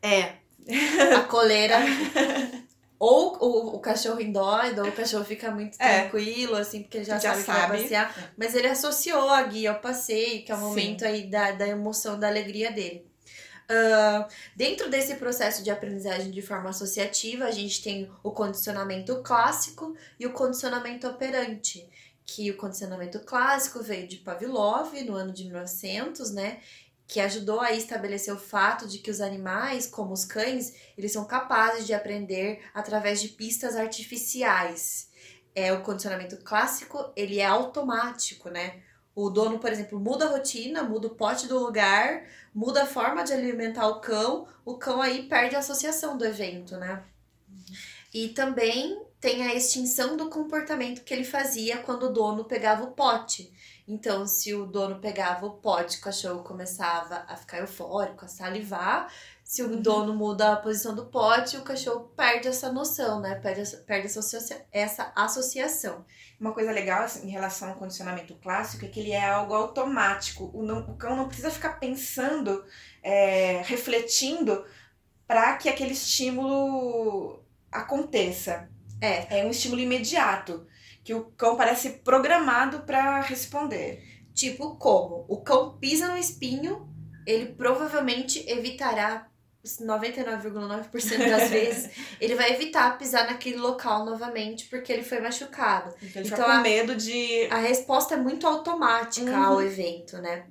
[0.00, 0.34] É.
[1.16, 1.76] A coleira.
[2.98, 6.00] ou o, o cachorro endóide, ou o cachorro fica muito É.
[6.02, 7.82] tranquilo, assim, porque ele já, Já sabe, que vai sabe.
[7.82, 8.32] passear.
[8.36, 10.64] Mas ele associou a guia ao passeio, que é o Sim.
[10.64, 13.06] momento aí da, da emoção, da alegria dele.
[13.70, 19.94] Ah, dentro desse processo de aprendizagem de forma associativa, a gente tem o condicionamento clássico
[20.18, 21.86] e o condicionamento operante.
[22.24, 26.58] Que o condicionamento clássico veio de Pavlov no ano de 1900, né?
[27.08, 31.24] Que ajudou a estabelecer o fato de que os animais, como os cães, eles são
[31.24, 35.08] capazes de aprender através de pistas artificiais.
[35.54, 38.82] É o condicionamento clássico, ele é automático, né?
[39.20, 43.24] O dono, por exemplo, muda a rotina, muda o pote do lugar, muda a forma
[43.24, 47.02] de alimentar o cão, o cão aí perde a associação do evento, né?
[48.14, 52.92] E também tem a extinção do comportamento que ele fazia quando o dono pegava o
[52.92, 53.52] pote.
[53.90, 59.10] Então, se o dono pegava o pote, o cachorro começava a ficar eufórico, a salivar.
[59.42, 63.36] Se o dono muda a posição do pote, o cachorro perde essa noção, né?
[63.36, 66.04] Perde, essa- perde essa, associa- essa associação.
[66.38, 70.50] Uma coisa legal assim, em relação ao condicionamento clássico é que ele é algo automático.
[70.52, 72.62] O, não- o cão não precisa ficar pensando,
[73.02, 74.66] é, refletindo
[75.26, 78.68] para que aquele estímulo aconteça.
[79.00, 80.66] É, É um estímulo imediato,
[81.08, 84.02] que o cão parece programado para responder.
[84.34, 85.24] Tipo, como?
[85.26, 86.86] O cão pisa no espinho,
[87.26, 89.26] ele provavelmente evitará
[89.64, 91.90] 99,9% das vezes,
[92.20, 95.94] ele vai evitar pisar naquele local novamente porque ele foi machucado.
[96.02, 97.46] Então ele Então, fica com a- medo de.
[97.50, 99.44] A resposta é muito automática Uhum.
[99.44, 100.44] ao evento, né?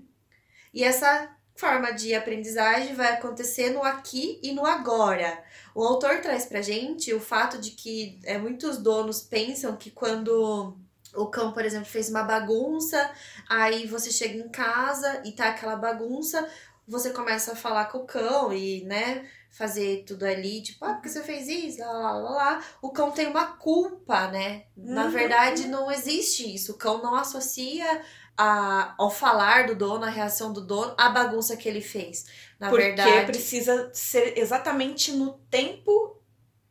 [0.74, 5.44] E essa forma de aprendizagem vai acontecer no aqui e no agora.
[5.74, 10.78] O autor traz pra gente o fato de que é, muitos donos pensam que quando
[11.16, 13.12] o cão, por exemplo, fez uma bagunça,
[13.50, 16.48] aí você chega em casa e tá aquela bagunça,
[16.88, 21.10] você começa a falar com o cão e, né, fazer tudo ali, tipo, ah, porque
[21.10, 22.64] você fez isso, lá, lá, lá, lá.
[22.82, 24.66] O cão tem uma culpa, né?
[24.76, 25.10] Na Uhum.
[25.12, 26.74] verdade, não existe isso.
[26.74, 28.02] O cão não associa
[28.38, 32.26] a, ao falar do dono, a reação do dono, a bagunça que ele fez.
[32.60, 36.16] Na porque verdade, precisa ser exatamente no tempo.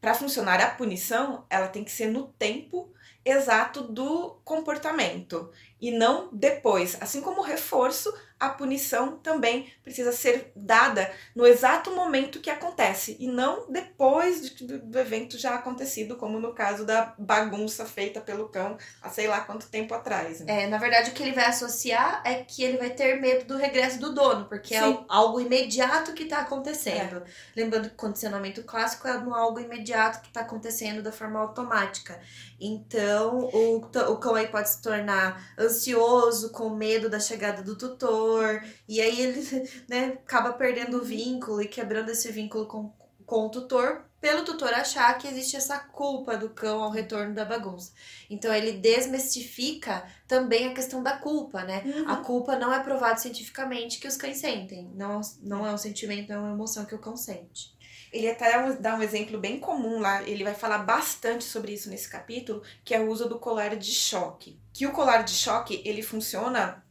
[0.00, 2.92] Para funcionar a punição, ela tem que ser no tempo
[3.24, 5.50] exato do comportamento
[5.80, 6.96] e não depois.
[7.00, 13.16] Assim como o reforço, a punição também precisa ser dada no exato momento que acontece
[13.18, 18.48] e não depois de- do, evento já acontecido, como no caso da bagunça feita pelo
[18.48, 20.40] cão há sei lá quanto tempo atrás.
[20.40, 20.64] né?
[20.64, 23.56] É, na verdade, o que ele vai associar é que ele vai ter medo do
[23.56, 25.04] regresso do dono, porque é Sim.
[25.08, 27.22] algo imediato que está acontecendo.
[27.56, 32.20] Lembrando que o condicionamento clássico é no algo imediato que está acontecendo da forma automática.
[32.60, 38.62] Então, o, o cão aí pode se tornar ansioso, com medo da chegada do tutor,
[38.88, 42.92] e aí ele né, acaba perdendo o vínculo e quebrando esse vínculo com,
[43.24, 47.44] com o tutor, pelo tutor achar que existe essa culpa do cão ao retorno da
[47.44, 47.92] bagunça.
[48.28, 51.82] Então, ele desmistifica também a questão da culpa, né?
[51.84, 52.10] Uhum.
[52.10, 54.90] A culpa não é provado cientificamente que os cães sentem.
[54.94, 57.76] Não, não é um sentimento, não é uma emoção que o cão sente.
[58.12, 62.08] Ele até dá um exemplo bem comum lá, ele vai falar bastante sobre isso nesse
[62.08, 64.58] capítulo, que é o uso do colar de choque.
[64.76, 66.84] Que o colar de choque, ele funciona,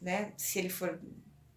[0.00, 1.00] né, se ele for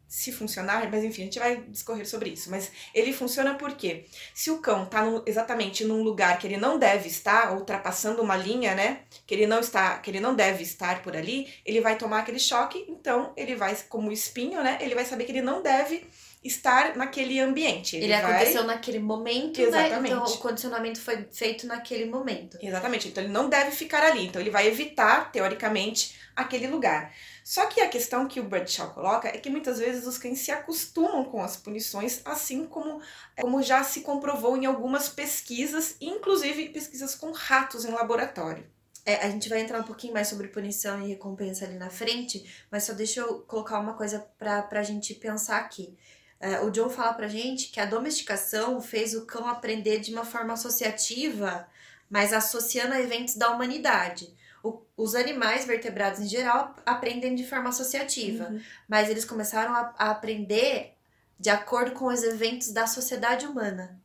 [0.08, 2.50] se funcionar, mas enfim, a gente vai discorrer sobre isso.
[2.50, 7.08] Mas ele funciona porque se o cão tá exatamente num lugar que ele não deve
[7.08, 11.16] estar, ultrapassando uma linha, né, que ele não está, que ele não deve estar por
[11.16, 15.26] ali, ele vai tomar aquele choque, então ele vai como espinho, né, ele vai saber
[15.26, 16.04] que ele não deve
[16.44, 17.98] estar naquele ambiente.
[17.98, 18.24] Ele, vai...
[18.24, 19.68] aconteceu naquele momento, né?
[19.68, 20.14] Exatamente.
[20.14, 22.58] Então o condicionamento foi feito naquele momento.
[22.62, 23.10] Exatamente.
[23.10, 24.28] Então ele não deve ficar ali.
[24.28, 27.14] Então ele vai evitar, teoricamente, aquele lugar.
[27.44, 30.52] Só que a questão que o Bradshaw coloca é que muitas vezes os cães se
[30.52, 33.02] acostumam com as punições, assim como,
[33.40, 38.66] como já se comprovou em algumas pesquisas, inclusive pesquisas com ratos em laboratório.
[39.06, 42.48] É, a gente vai entrar um pouquinho mais sobre punição e recompensa ali na frente,
[42.72, 45.98] mas só deixa eu colocar uma coisa pra, pra gente pensar aqui.
[46.40, 50.24] É, o John fala pra gente que a domesticação fez o cão aprender de uma
[50.24, 51.68] forma associativa,
[52.10, 54.34] mas associando a eventos da humanidade.
[54.64, 58.54] O- os animais vertebrados em geral aprendem de forma associativa,
[58.88, 60.94] mas eles começaram a, a aprender
[61.40, 64.00] de acordo com os eventos da sociedade humana.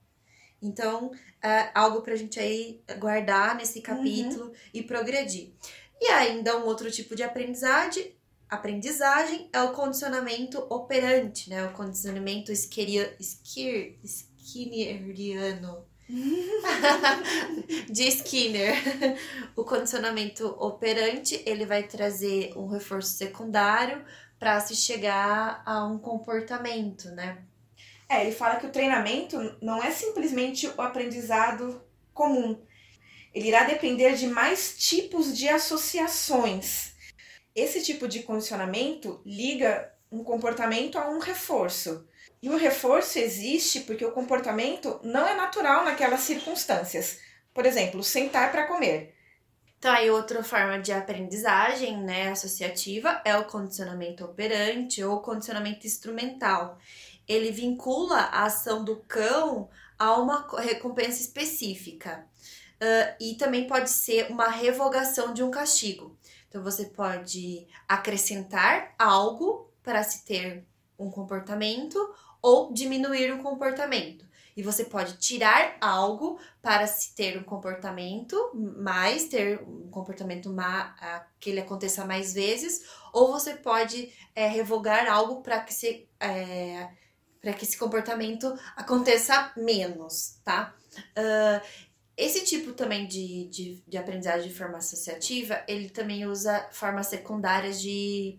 [0.63, 1.11] Então,
[1.43, 5.53] é algo pra gente aí guardar nesse capítulo e progredir.
[6.01, 8.14] E ainda um outro tipo de aprendizagem,
[8.49, 11.65] aprendizagem é o condicionamento operante, né?
[11.67, 12.69] O condicionamento es-
[14.05, 15.85] Skinneriano.
[17.91, 18.75] de Skinner.
[19.57, 24.05] O condicionamento operante, ele vai trazer um reforço secundário
[24.39, 27.39] para se chegar a um comportamento, né?
[28.09, 32.61] É, ele fala que o treinamento não é simplesmente o aprendizado comum.
[33.33, 36.94] Ele irá depender de mais tipos de associações.
[37.55, 42.07] Esse tipo de condicionamento liga um comportamento a um reforço.
[42.43, 47.21] E o reforço existe porque o comportamento não é natural naquelas circunstâncias.
[47.53, 49.15] Por exemplo, sentar para comer.
[49.79, 56.79] Então, aí outra forma de aprendizagem, né, associativa é o condicionamento operante ou condicionamento instrumental.
[57.29, 62.27] Ele vincula a ação do cão a uma recompensa específica.
[62.75, 66.19] Uh, e também pode ser uma revogação de um castigo.
[66.55, 70.65] Então, você pode acrescentar algo para se ter
[70.97, 71.99] um comportamento
[72.41, 74.25] ou diminuir o comportamento.
[74.57, 80.95] E você pode tirar algo para se ter um comportamento mais, ter um comportamento má,
[81.41, 86.89] que ele aconteça mais vezes, ou você pode é, revogar algo para que, se, é,
[87.59, 90.73] que esse comportamento aconteça menos, tá?
[91.19, 91.61] Uh,
[92.17, 97.81] esse tipo também de, de, de aprendizagem de forma associativa, ele também usa formas secundárias
[97.81, 98.39] de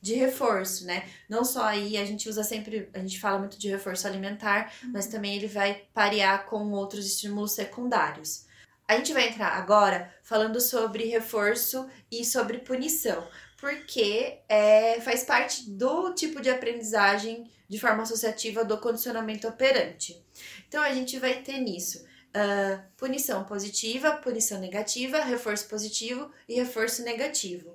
[0.00, 1.08] de reforço, né?
[1.28, 4.92] Não só aí a gente usa sempre, a gente fala muito de reforço alimentar, uhum.
[4.92, 8.46] mas também ele vai parear com outros estímulos secundários.
[8.86, 13.26] A gente vai entrar agora falando sobre reforço e sobre punição,
[13.58, 20.24] porque é, faz parte do tipo de aprendizagem de forma associativa do condicionamento operante.
[20.66, 27.02] Então a gente vai ter nisso uh, punição positiva, punição negativa, reforço positivo e reforço
[27.02, 27.74] negativo.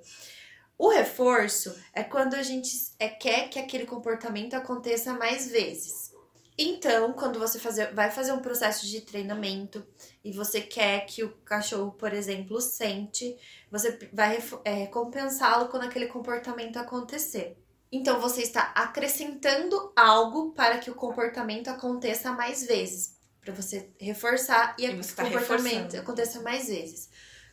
[0.76, 6.12] O reforço é quando a gente é, quer que aquele comportamento aconteça mais vezes.
[6.56, 9.84] Então, quando você fazer, vai fazer um processo de treinamento
[10.24, 13.36] e você quer que o cachorro, por exemplo, sente,
[13.70, 17.56] você vai é, recompensá-lo quando aquele comportamento acontecer.
[17.90, 23.13] Então, você está acrescentando algo para que o comportamento aconteça mais vezes,
[23.44, 27.10] para você reforçar e, e o tá comportamento aconteça mais vezes.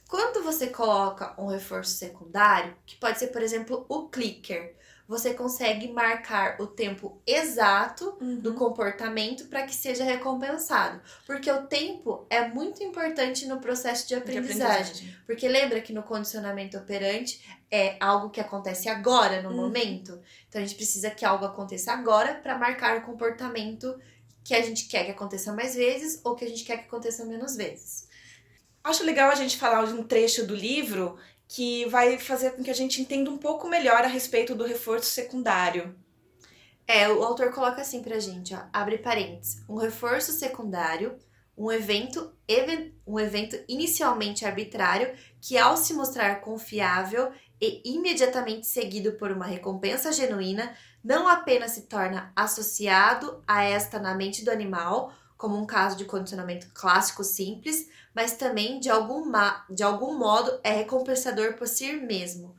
[0.08, 4.76] Quando você coloca um reforço secundário, que pode ser, por exemplo, o clicker,
[5.08, 8.40] você consegue marcar o tempo exato uhum.
[8.40, 11.02] do comportamento para que seja recompensado.
[11.26, 14.56] Porque o tempo é muito importante no processo de aprendizagem.
[14.58, 15.18] de aprendizagem.
[15.26, 19.56] Porque lembra que no condicionamento operante é algo que acontece agora, no uhum.
[19.58, 20.18] momento.
[20.48, 24.00] Então a gente precisa que algo aconteça agora para marcar o comportamento
[24.44, 27.26] que a gente quer que aconteça mais vezes ou que a gente quer que aconteça
[27.26, 28.08] menos vezes.
[28.84, 32.72] Acho legal a gente falar de um trecho do livro que vai fazer com que
[32.72, 35.96] a gente entenda um pouco melhor a respeito do reforço secundário.
[36.88, 41.18] É, o autor coloca assim pra gente, ó, abre parênteses, um reforço secundário,
[41.58, 42.34] um evento,
[43.06, 50.12] um evento inicialmente arbitrário que ao se mostrar confiável e imediatamente seguido por uma recompensa
[50.12, 55.98] genuína, não apenas se torna associado a esta na mente do animal, como um caso
[55.98, 59.32] de condicionamento clássico simples, mas também de algum,
[59.70, 62.56] de algum modo é recompensador por si mesmo.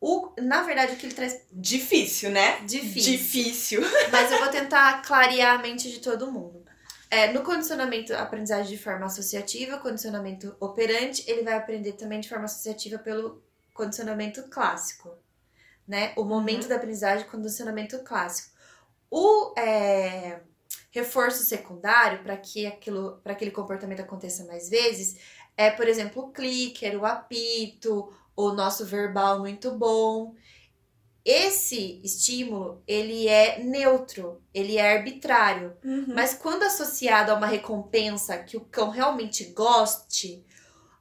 [0.00, 1.40] O, na verdade, o que ele traz.
[1.50, 2.60] Difícil, né?
[2.60, 3.12] Difícil.
[3.12, 3.80] Difícil.
[4.12, 6.62] Mas eu vou tentar clarear a mente de todo mundo.
[7.10, 12.44] É, no condicionamento, aprendizagem de forma associativa, condicionamento operante, ele vai aprender também de forma
[12.44, 15.10] associativa pelo condicionamento clássico.
[15.88, 16.12] Né?
[16.16, 16.68] O momento uhum.
[16.68, 18.54] da aprendizagem, condicionamento clássico.
[19.10, 20.40] O, é,
[20.90, 25.18] reforço secundário para que aquilo, para aquele comportamento aconteça mais vezes
[25.58, 30.36] é, por exemplo, o clicker, o apito, o nosso verbal muito bom.
[31.24, 36.14] Esse estímulo, ele é neutro, ele é arbitrário, uhum.
[36.14, 40.46] mas quando associado a uma recompensa que o cão realmente goste,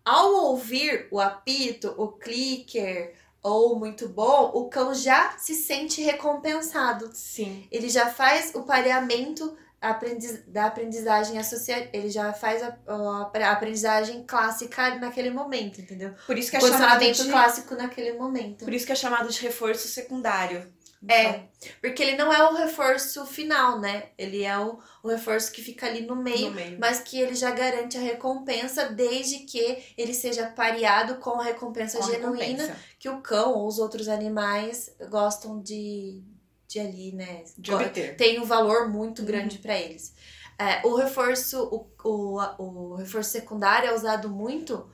[0.03, 7.09] ao ouvir o apito, o clicker, ou muito bom, o cão já se sente recompensado.
[7.13, 7.67] Sim.
[7.71, 11.89] Ele já faz o pareamento aprendiz, da aprendizagem associada.
[11.93, 16.13] Ele já faz a, a, aprendizagem clássica naquele momento, entendeu?
[16.25, 18.65] Por isso que é chamado de clássico naquele momento.
[18.65, 20.71] Por isso que é chamado de reforço secundário.
[21.07, 21.47] É, então.
[21.81, 24.09] Porque ele não é o reforço final, né?
[24.17, 27.33] Ele é o, o reforço que fica ali no meio, no meio, mas que ele
[27.33, 32.75] já garante a recompensa desde que ele seja pareado com a recompensa com genuína recompensa.
[32.99, 36.21] que o cão ou os outros animais gostam de,
[36.67, 37.43] de ali, né?
[37.57, 38.15] De obter.
[38.15, 39.61] Tem um valor muito grande uhum.
[39.61, 40.13] para eles.
[40.59, 44.89] É, o reforço, o, o, o reforço secundário é usado muito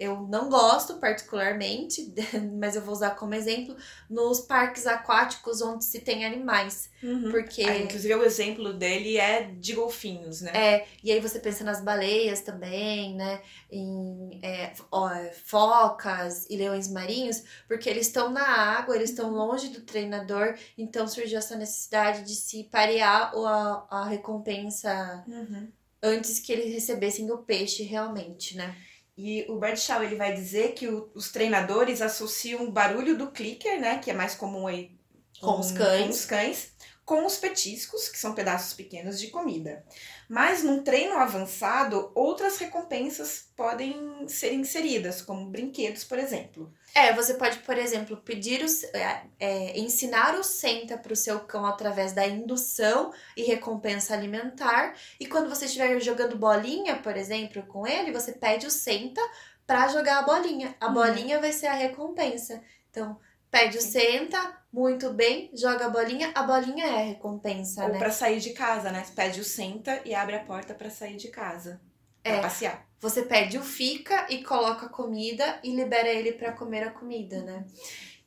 [0.00, 2.12] eu não gosto particularmente,
[2.58, 3.76] mas eu vou usar como exemplo,
[4.08, 6.90] nos parques aquáticos onde se tem animais.
[7.02, 7.30] Uhum.
[7.30, 7.62] Porque.
[7.62, 10.52] Ah, inclusive, o exemplo dele é de golfinhos, né?
[10.54, 13.42] É, e aí você pensa nas baleias também, né?
[13.70, 15.10] Em é, ó,
[15.44, 21.06] focas e leões marinhos, porque eles estão na água, eles estão longe do treinador, então
[21.06, 25.68] surgiu essa necessidade de se parear a, a recompensa Uhum.
[26.02, 28.74] antes que eles recebessem o peixe realmente, né?
[29.16, 33.78] E o Bradshaw ele vai dizer que o- os treinadores associam o barulho do clicker,
[33.80, 34.92] né, que é mais comum aí
[35.40, 36.04] Com os cães.
[36.04, 36.72] com os cães,
[37.10, 39.84] com os petiscos, que são pedaços pequenos de comida.
[40.28, 46.72] Mas num treino avançado, outras recompensas podem ser inseridas, como brinquedos, por exemplo.
[46.94, 51.40] É, você pode, por exemplo, pedir os, é, é, ensinar o senta para o seu
[51.40, 54.94] cão através da indução e recompensa alimentar.
[55.18, 59.20] E quando você estiver jogando bolinha, por exemplo, com ele, você pede o senta
[59.66, 60.76] para jogar a bolinha.
[60.80, 60.94] A Uhum.
[60.94, 62.62] bolinha vai ser a recompensa.
[62.88, 63.18] Então,
[63.50, 67.98] pede o senta, muito bem, joga a bolinha, a bolinha é a recompensa, Ou né?
[67.98, 69.02] para sair de casa, né?
[69.04, 71.80] Você pede o senta e abre a porta para sair de casa.
[72.22, 72.40] Pra É.
[72.40, 72.86] passear.
[73.00, 77.42] Você pede o fica e coloca a comida e libera ele para comer a comida,
[77.42, 77.64] né?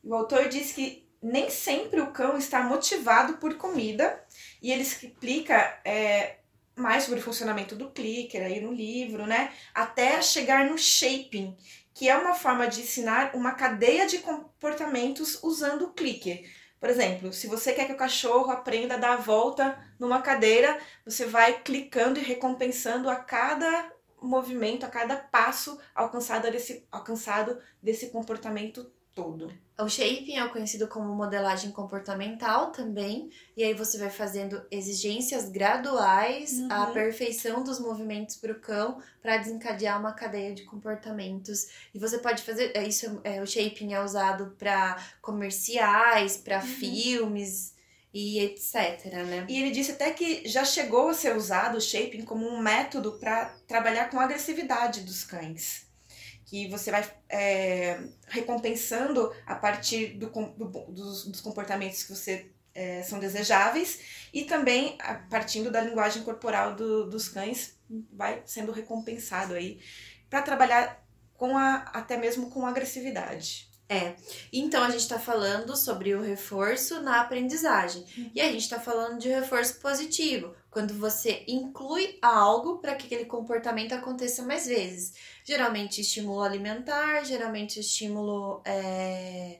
[0.03, 4.21] O autor diz que nem sempre o cão está motivado por comida
[4.61, 6.37] e ele explica é,
[6.75, 9.53] mais sobre o funcionamento do clicker aí no livro, né?
[9.73, 11.55] Até chegar no shaping,
[11.93, 16.49] que é uma forma de ensinar uma cadeia de comportamentos usando o clicker.
[16.79, 20.77] Por exemplo, se você quer que o cachorro aprenda a dar a volta numa cadeira,
[21.05, 23.91] você vai clicando e recompensando a cada
[24.21, 29.51] movimento, a cada passo alcançado desse, alcançado desse comportamento todo.
[29.79, 36.51] O shaping é conhecido como modelagem comportamental também, e aí você vai fazendo exigências graduais,
[36.59, 36.67] Uhum.
[36.71, 41.67] a perfeição dos movimentos para o cão para desencadear uma cadeia de comportamentos.
[41.93, 46.67] E você pode fazer é, isso, é, o shaping é usado para comerciais, para Uhum.
[46.67, 47.73] filmes
[48.13, 49.45] e etc, né?
[49.49, 53.13] E ele disse até que já chegou a ser usado o shaping como um método
[53.13, 55.87] para trabalhar com a agressividade dos cães.
[56.45, 63.03] Que você vai é, recompensando a partir do do- dos, dos comportamentos que você é,
[63.03, 63.99] são desejáveis
[64.33, 67.77] e também a- partindo da linguagem corporal do- dos cães
[68.11, 69.79] vai sendo recompensado aí
[70.29, 71.03] para trabalhar
[71.35, 73.69] com a, até mesmo com agressividade.
[74.51, 78.03] Então a gente está falando sobre o reforço na aprendizagem.
[78.33, 83.25] E a gente está falando de reforço positivo, quando você inclui algo para que aquele
[83.25, 85.13] comportamento aconteça mais vezes.
[85.45, 89.59] Geralmente estímulo alimentar, geralmente estímulo é,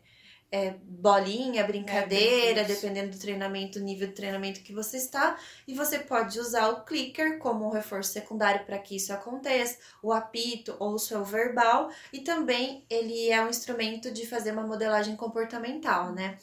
[0.51, 2.82] é, bolinha, brincadeira, brinquedos.
[2.82, 5.38] dependendo do treinamento, nível de treinamento que você está.
[5.68, 10.11] E você pode usar o clicker como um reforço secundário para que isso aconteça, o
[10.11, 15.16] apito ou o seu verbal, e também ele é um instrumento de fazer uma modelagem
[15.16, 16.39] comportamental, né?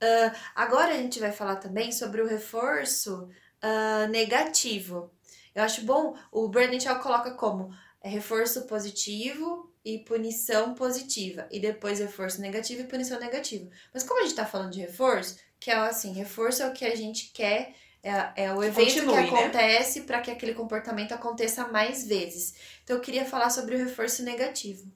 [0.00, 3.28] Ah, agora a gente vai falar também sobre o reforço
[3.62, 5.10] ah, negativo.
[5.54, 11.98] Eu acho bom, o Brandon Shaw coloca como reforço positivo e punição positiva, e depois
[11.98, 13.68] reforço negativo e punição negativa.
[13.92, 16.84] Mas como a gente tá falando de reforço, que é assim, reforço é o que
[16.84, 19.40] a gente quer, é, é o evento continue, que né?
[19.42, 22.54] acontece para que aquele comportamento aconteça mais vezes.
[22.84, 24.92] Então eu queria falar sobre o reforço negativo.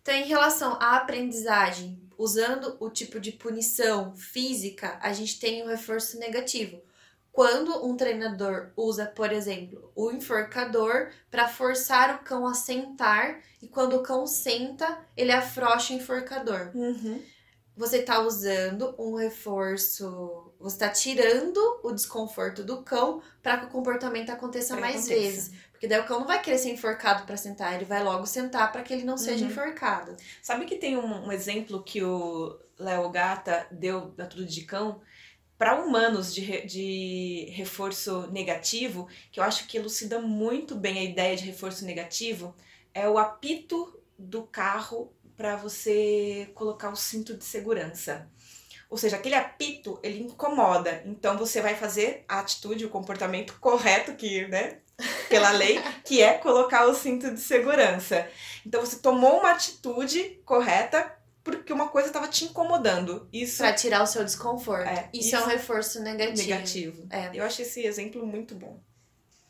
[0.00, 5.66] Então, em relação à aprendizagem, usando o tipo de punição física, a gente tem o
[5.66, 6.80] reforço negativo.
[7.36, 13.68] Quando um treinador usa, por exemplo, o enforcador para forçar o cão a sentar, e
[13.68, 16.70] quando o cão senta, ele afrouxa o enforcador.
[17.76, 23.68] Você está usando um reforço, você está tirando o desconforto do cão para que o
[23.68, 25.20] comportamento aconteça Pra mais aconteça.
[25.20, 25.52] vezes.
[25.72, 28.72] Porque daí o cão não vai querer ser enforcado para sentar, ele vai logo sentar
[28.72, 29.50] para que ele não seja Uhum.
[29.50, 30.16] enforcado.
[30.42, 35.02] Sabe que tem um, um exemplo que o Léo Gata deu da Tudo de Cão
[35.58, 41.36] para humanos de, de reforço negativo, que eu acho que elucida muito bem a ideia
[41.36, 42.54] de reforço negativo,
[42.92, 48.28] é o apito do carro para você colocar o cinto de segurança.
[48.88, 51.02] Ou seja, aquele apito, ele incomoda.
[51.04, 54.78] Então você vai fazer a atitude, o comportamento correto que, né,
[55.28, 58.28] pela lei, que é colocar o cinto de segurança.
[58.64, 61.15] Então você tomou uma atitude correta
[61.52, 63.28] porque uma coisa estava te incomodando.
[63.32, 64.88] Isso Pra tirar o seu desconforto.
[64.88, 66.48] É, isso, isso é um reforço negativo.
[66.48, 67.06] negativo.
[67.10, 67.30] É.
[67.32, 68.80] Eu acho esse exemplo muito bom.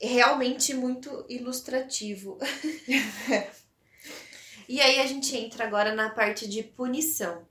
[0.01, 2.39] Realmente muito ilustrativo.
[4.69, 7.47] e aí a gente entra agora na parte de punição.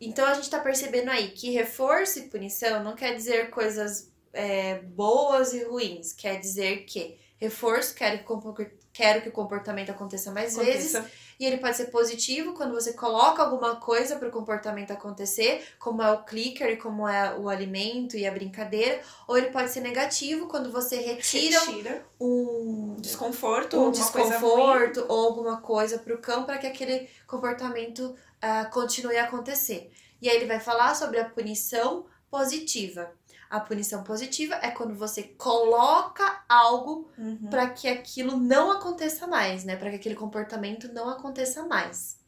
[0.00, 4.78] Então a gente tá percebendo aí que reforço e punição não quer dizer coisas é,
[4.80, 6.12] boas e ruins.
[6.12, 11.02] Quer dizer que reforço, quero que, quero que o comportamento aconteça mais vezes.
[11.38, 16.02] E ele pode ser positivo quando você coloca alguma coisa para o comportamento acontecer, como
[16.02, 19.00] é o clicker, como é o alimento e a brincadeira.
[19.28, 25.60] Ou ele pode ser negativo quando você retira, Retira um desconforto, um desconforto ou alguma
[25.60, 29.90] coisa para o cão para que aquele comportamento ah, continue a acontecer.
[30.20, 33.10] E aí ele vai falar sobre a punição positiva.
[33.48, 37.48] A punição positiva é quando você coloca algo Uhum.
[37.48, 39.76] para que aquilo não aconteça mais, né?
[39.76, 42.18] Para que aquele comportamento não aconteça mais.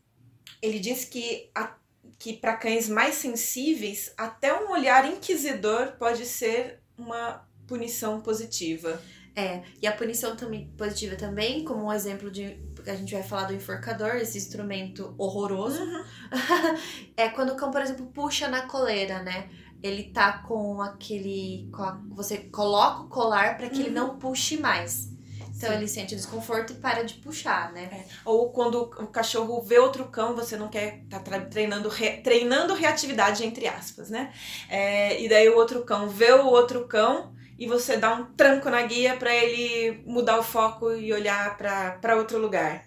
[0.63, 1.75] Ele diz que, a-
[2.19, 9.01] que para cães mais sensíveis, até um olhar inquisidor pode ser uma punição positiva.
[9.37, 13.45] É, e a punição também positiva também, como um exemplo de a gente vai falar
[13.45, 16.05] do enforcador, esse instrumento horroroso, Uhum.
[17.17, 19.49] é quando o cão, por exemplo, puxa na coleira, né?
[19.83, 21.69] Ele tá com aquele.
[21.73, 23.95] com a- você coloca o colar para que ele Uhum.
[24.09, 25.09] não puxe mais.
[25.57, 25.77] Então Sim.
[25.77, 28.05] ele sente desconforto e para de puxar, né?
[28.25, 33.45] Ou quando o cachorro vê outro cão, você não quer tá treinando, re- treinando reatividade,
[33.45, 34.33] entre aspas, né?
[34.69, 38.71] É, e daí o outro cão vê o outro cão e você dá um tranco
[38.71, 42.85] na guia para ele mudar o foco e olhar para outro lugar.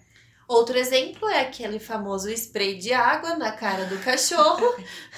[0.48, 4.74] Outro exemplo é aquele famoso spray de água na cara do cachorro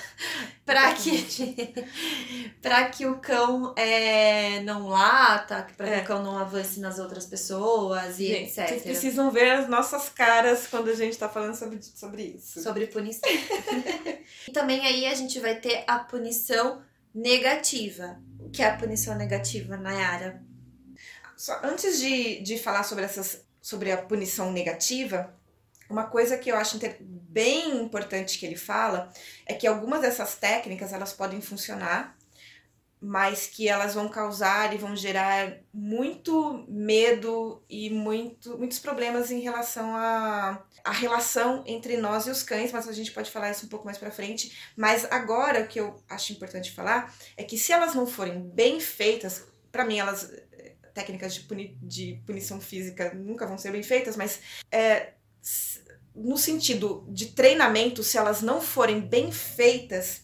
[0.65, 1.75] para que
[2.63, 6.01] para que o cão é, não lata, para que É.
[6.03, 8.83] o cão não avance nas outras pessoas e Gente, vocês etc.
[8.85, 12.63] precisam ver as nossas caras quando a gente tá falando sobre, sobre isso.
[12.63, 13.29] Sobre punição.
[14.49, 16.83] e também aí a gente vai ter a punição
[17.15, 18.19] negativa.
[18.41, 20.43] O que é a punição negativa, Nayara?
[21.37, 25.35] Só antes de, de falar sobre essas sobre a punição negativa,
[25.89, 29.11] uma coisa que eu acho bem importante que ele fala
[29.47, 32.15] é que algumas dessas técnicas elas podem funcionar,
[33.01, 39.41] mas que elas vão causar e vão gerar muito medo e muito, muitos problemas em
[39.41, 43.65] relação à a, relação entre nós e os cães, mas a gente pode falar isso
[43.65, 44.55] um pouco mais pra frente.
[44.77, 48.79] Mas agora o que eu acho importante falar é que se elas não forem bem
[48.79, 50.31] feitas, pra mim elas
[50.95, 54.41] técnicas de, puni de punição física nunca vão ser bem feitas, mas
[54.71, 55.15] é,
[56.15, 60.23] no sentido de treinamento, se elas não forem bem feitas,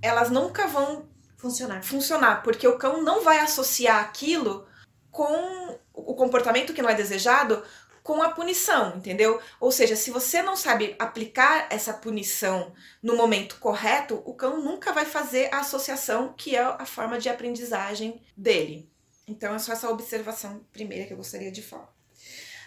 [0.00, 1.82] elas nunca vão Funcionar.
[1.82, 4.64] funcionar, porque o cão não vai associar aquilo
[5.10, 7.62] com o comportamento que não é desejado
[8.02, 9.40] com a punição, entendeu?
[9.60, 14.92] Ou seja, se você não sabe aplicar essa punição no momento correto, o cão nunca
[14.92, 18.91] vai fazer a associação que é a forma de aprendizagem dele.
[19.26, 21.92] Então é só essa observação primeira que eu gostaria de falar.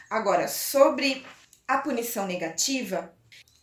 [0.10, 1.26] Agora, sobre
[1.68, 3.14] a punição negativa,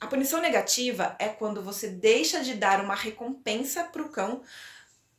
[0.00, 4.42] a punição negativa é quando você deixa de dar uma recompensa para o cão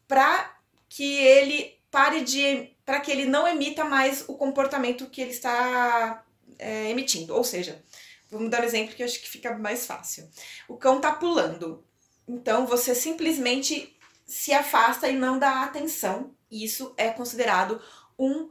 [0.08, 0.58] para
[0.90, 2.76] que ele pare de.
[2.86, 6.24] para que ele não emita mais o comportamento que ele está
[6.60, 7.34] é, emitindo.
[7.34, 7.84] Ou seja,
[8.30, 10.30] vamos dar um exemplo que eu acho que fica mais fácil.
[10.68, 11.84] O cão tá pulando.
[12.28, 13.96] Então você simplesmente
[14.26, 16.36] se afasta e não dá atenção.
[16.54, 17.82] Isso é considerado
[18.18, 18.50] um,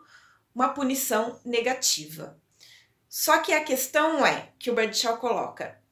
[0.54, 2.38] uma punição negativa.
[3.08, 5.82] Só que a questão é que o Bradshaw coloca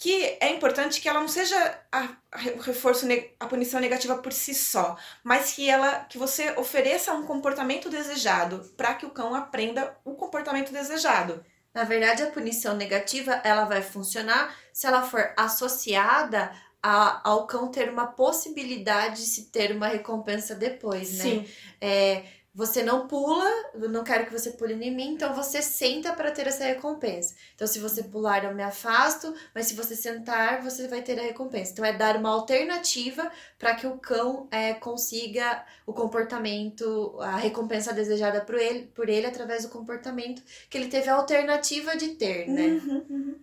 [0.00, 2.08] que é importante que ela não seja a,
[2.56, 3.06] o reforço,
[3.38, 8.60] a punição negativa por si só, mas que ela que você ofereça um comportamento desejado
[8.78, 11.44] para que o cão aprenda o comportamento desejado.
[11.74, 16.50] Na verdade, a punição negativa ela vai funcionar se ela for associada
[16.82, 21.46] a, ao cão ter uma possibilidade de se ter uma recompensa depois, né?
[21.80, 26.12] É, você não pula, eu não quero que você pule em mim, então você senta
[26.12, 27.36] para ter essa recompensa.
[27.54, 31.22] Então, se você pular, eu me afasto, mas se você sentar, você vai ter a
[31.22, 31.70] recompensa.
[31.70, 37.92] Então, é dar uma alternativa para que o cão é, consiga o comportamento, a recompensa
[37.92, 42.48] desejada por ele, por ele através do comportamento que ele teve a alternativa de ter,
[42.48, 42.66] né?
[42.66, 43.38] Uhum, uhum.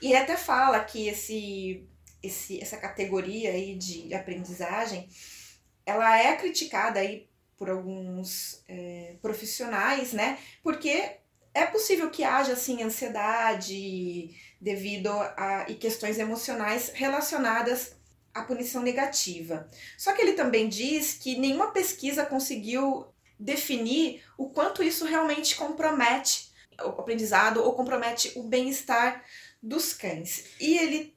[0.00, 1.84] E até fala que esse,
[2.22, 5.08] esse, essa categoria aí de aprendizagem,
[5.84, 10.38] ela é criticada aí por alguns é, profissionais, né?
[10.62, 11.16] Porque
[11.54, 17.96] é possível que haja assim ansiedade devido a e questões emocionais relacionadas
[18.34, 19.68] à punição negativa.
[19.98, 23.06] Só que ele também diz que nenhuma pesquisa conseguiu
[23.38, 26.50] definir o quanto isso realmente compromete
[26.80, 29.24] o aprendizado ou compromete o bem-estar
[29.62, 30.46] dos cães.
[30.60, 31.14] E ele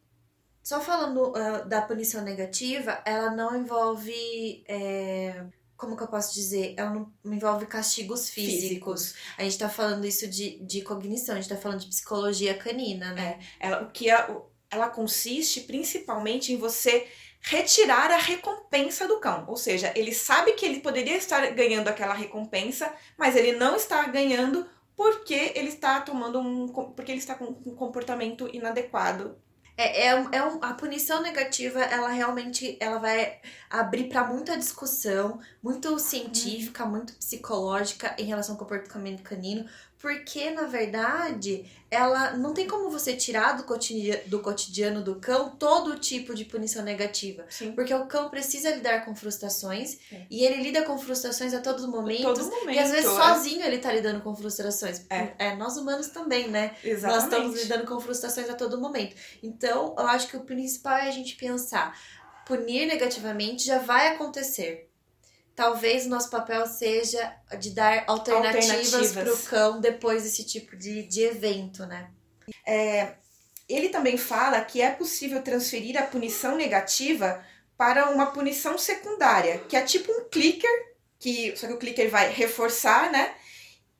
[0.65, 4.63] Só falando ah, da punição negativa, ela não envolve.
[4.67, 5.45] é,
[5.77, 6.73] como que eu posso dizer?
[6.77, 9.13] Ela não envolve castigos físicos.
[9.37, 13.13] A gente tá falando isso de, de cognição, a gente tá falando de psicologia canina,
[13.13, 13.39] né?
[13.59, 17.07] ela, o que o- ela consiste principalmente em você
[17.41, 19.45] retirar a recompensa do cão.
[19.47, 24.03] Ou seja, ele sabe que ele poderia estar ganhando aquela recompensa, mas ele não está
[24.07, 26.67] ganhando porque ele está tomando um.
[26.69, 29.37] porque ele está com um comportamento inadequado.
[29.77, 35.39] É, é, é um, a punição negativa, ela realmente ela vai abrir para muita discussão,
[35.61, 39.65] muito científica, muito psicológica em relação ao comportamento canino,
[40.05, 45.49] porque na verdade ela não tem como você tirar do cotidiano do, cotidiano do cão
[45.49, 47.43] todo tipo de punição negativa.
[47.49, 47.71] Sim.
[47.71, 50.27] Porque o cão precisa lidar com frustrações é.
[50.29, 52.21] e ele lida com frustrações a todo momento.
[52.21, 52.75] Todo momento.
[52.75, 53.15] E às vezes é.
[53.15, 55.03] sozinho ele tá lidando com frustrações.
[55.09, 55.33] É.
[55.39, 55.55] é.
[55.55, 56.75] nós humanos também, né?
[56.83, 57.15] Exatamente.
[57.15, 59.15] Nós estamos lidando com frustrações a todo momento.
[59.41, 61.99] Então, eu acho que o principal é a gente pensar,
[62.45, 64.87] punir negativamente já vai acontecer
[65.55, 71.03] talvez o nosso papel seja de dar alternativas para o cão depois desse tipo de,
[71.03, 72.11] de evento, né?
[72.65, 73.13] É,
[73.67, 77.43] ele também fala que é possível transferir a punição negativa
[77.77, 80.69] para uma punição secundária, que é tipo um clicker,
[81.17, 83.33] que só que o clicker vai reforçar, né?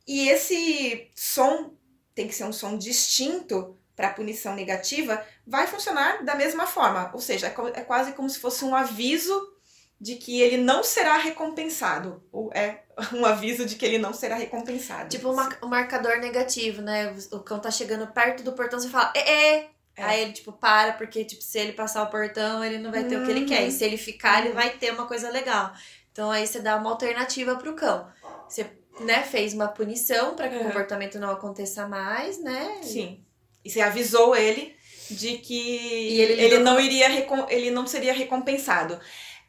[0.08, 1.74] E esse som
[2.14, 7.10] tem que ser um som distinto para a punição negativa, vai funcionar da mesma forma,
[7.14, 9.55] ou seja, é, é quase como se fosse um aviso
[10.00, 12.24] de que ele não será recompensado.
[12.32, 12.84] Ou é
[13.14, 15.10] um aviso de que ele não será recompensado.
[15.10, 17.16] Tipo um marcador negativo, né?
[17.32, 19.70] O cão tá chegando perto do portão, você fala, é, é.
[19.98, 23.16] Aí ele, tipo, para, porque, tipo, se ele passar o portão, ele não vai ter
[23.16, 23.24] uhum.
[23.24, 23.62] o que ele quer.
[23.62, 23.72] E uhum.
[23.72, 24.46] se ele ficar, uhum.
[24.46, 25.72] ele vai ter uma coisa legal.
[26.12, 28.08] Então, aí você dá uma alternativa pro cão.
[28.48, 28.66] Você,
[29.00, 30.62] né, fez uma punição para que uhum.
[30.62, 32.80] o comportamento não aconteça mais, né?
[32.82, 33.24] Sim.
[33.64, 34.76] E você avisou ele
[35.10, 37.08] de que ele, ele, não iria,
[37.50, 39.00] ele não seria recompensado.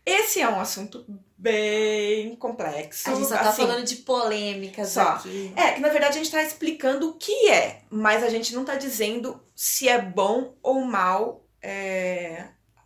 [0.07, 1.04] Esse é um assunto
[1.36, 3.11] bem complexo.
[3.11, 5.02] A gente só tá assim, falando de polêmicas só.
[5.02, 5.52] aqui.
[5.57, 8.64] É, que na verdade a gente tá explicando o que é, mas a gente não
[8.64, 12.44] tá dizendo se é bom ou mal é,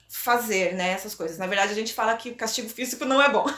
[0.08, 1.36] fazer, né, essas coisas.
[1.36, 3.44] Na verdade a gente fala que o castigo físico não é bom.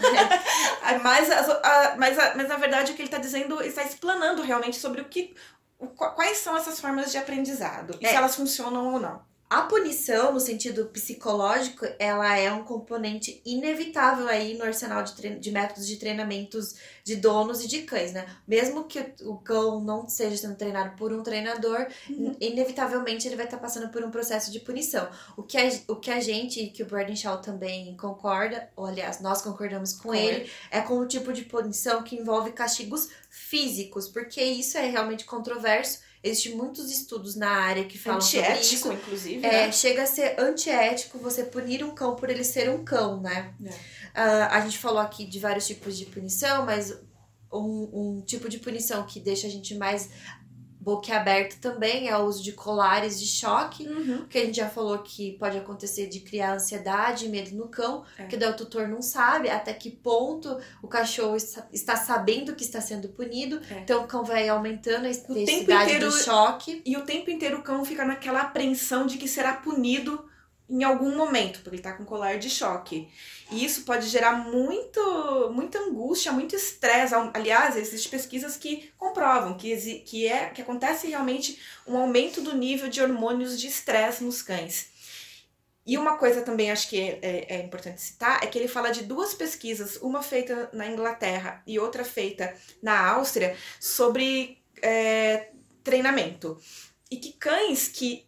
[0.84, 0.98] É.
[0.98, 4.42] mas, a, mas, a, mas na verdade o que ele tá dizendo, ele está explanando
[4.42, 5.32] realmente sobre o que,
[5.78, 8.10] o, quais são essas formas de aprendizado e é.
[8.10, 9.22] se elas funcionam ou não.
[9.52, 15.50] A punição, no sentido psicológico, ela é um componente inevitável aí no arsenal de, de
[15.50, 18.24] métodos de treinamentos de donos e de cães, né?
[18.48, 22.34] Mesmo que o cão não seja sendo treinado por um treinador, uhum.
[22.40, 25.06] inevitavelmente ele vai estar tá passando por um processo de punição.
[25.36, 28.86] O que a, o que a gente, e que o Braden Shaw também concorda, ou
[28.86, 32.52] aliás, nós concordamos com, com ele, ele, é com o tipo de punição que envolve
[32.52, 38.60] castigos físicos, porque isso é realmente controverso Existem muitos estudos na área que falam sobre
[38.60, 38.92] isso.
[38.92, 39.44] inclusive.
[39.44, 39.72] É, né?
[39.72, 43.52] Chega a ser antiético você punir um cão por ele ser um cão, né?
[43.64, 43.70] É.
[43.70, 46.96] Uh, a gente falou aqui de vários tipos de punição, mas
[47.52, 50.10] um, um tipo de punição que deixa a gente mais
[50.82, 54.26] boquiaberto também é o uso de colares de choque, uhum.
[54.28, 58.04] que a gente já falou que pode acontecer de criar ansiedade e medo no cão,
[58.18, 58.22] é.
[58.22, 62.80] porque daí o tutor não sabe até que ponto o cachorro está, sabendo que está
[62.80, 63.78] sendo punido, é.
[63.78, 66.82] então o cão vai aumentando a intensidade do choque.
[66.84, 70.31] E o tempo inteiro o cão fica naquela apreensão de que será punido
[70.72, 73.06] em algum momento, porque ele tá com colar de choque.
[73.50, 77.14] E isso pode gerar muito, muita angústia, muito estresse.
[77.34, 82.88] Aliás, existem pesquisas que comprovam que, que, é, que acontece realmente um aumento do nível
[82.88, 84.90] de hormônios de estresse nos cães.
[85.84, 88.90] E uma coisa também acho que é, é, é, importante citar é que ele fala
[88.90, 95.50] de duas pesquisas, uma feita na Inglaterra e outra feita na Áustria, sobre é,
[95.84, 96.58] treinamento.
[97.10, 98.26] E que cães que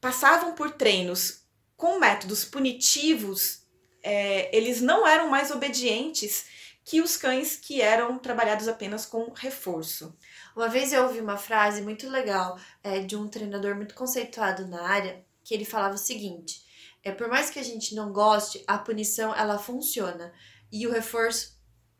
[0.00, 1.45] passavam por treinos
[1.76, 3.62] com métodos punitivos,
[4.02, 6.46] é, eles não eram mais obedientes
[6.84, 10.16] que os cães que eram trabalhados apenas com reforço.
[10.54, 14.88] Uma vez eu ouvi uma frase muito legal é, de um treinador muito conceituado na
[14.88, 16.64] área, que ele falava o seguinte:
[17.02, 20.32] é por mais que a gente não goste, a punição ela funciona
[20.70, 21.55] e o reforço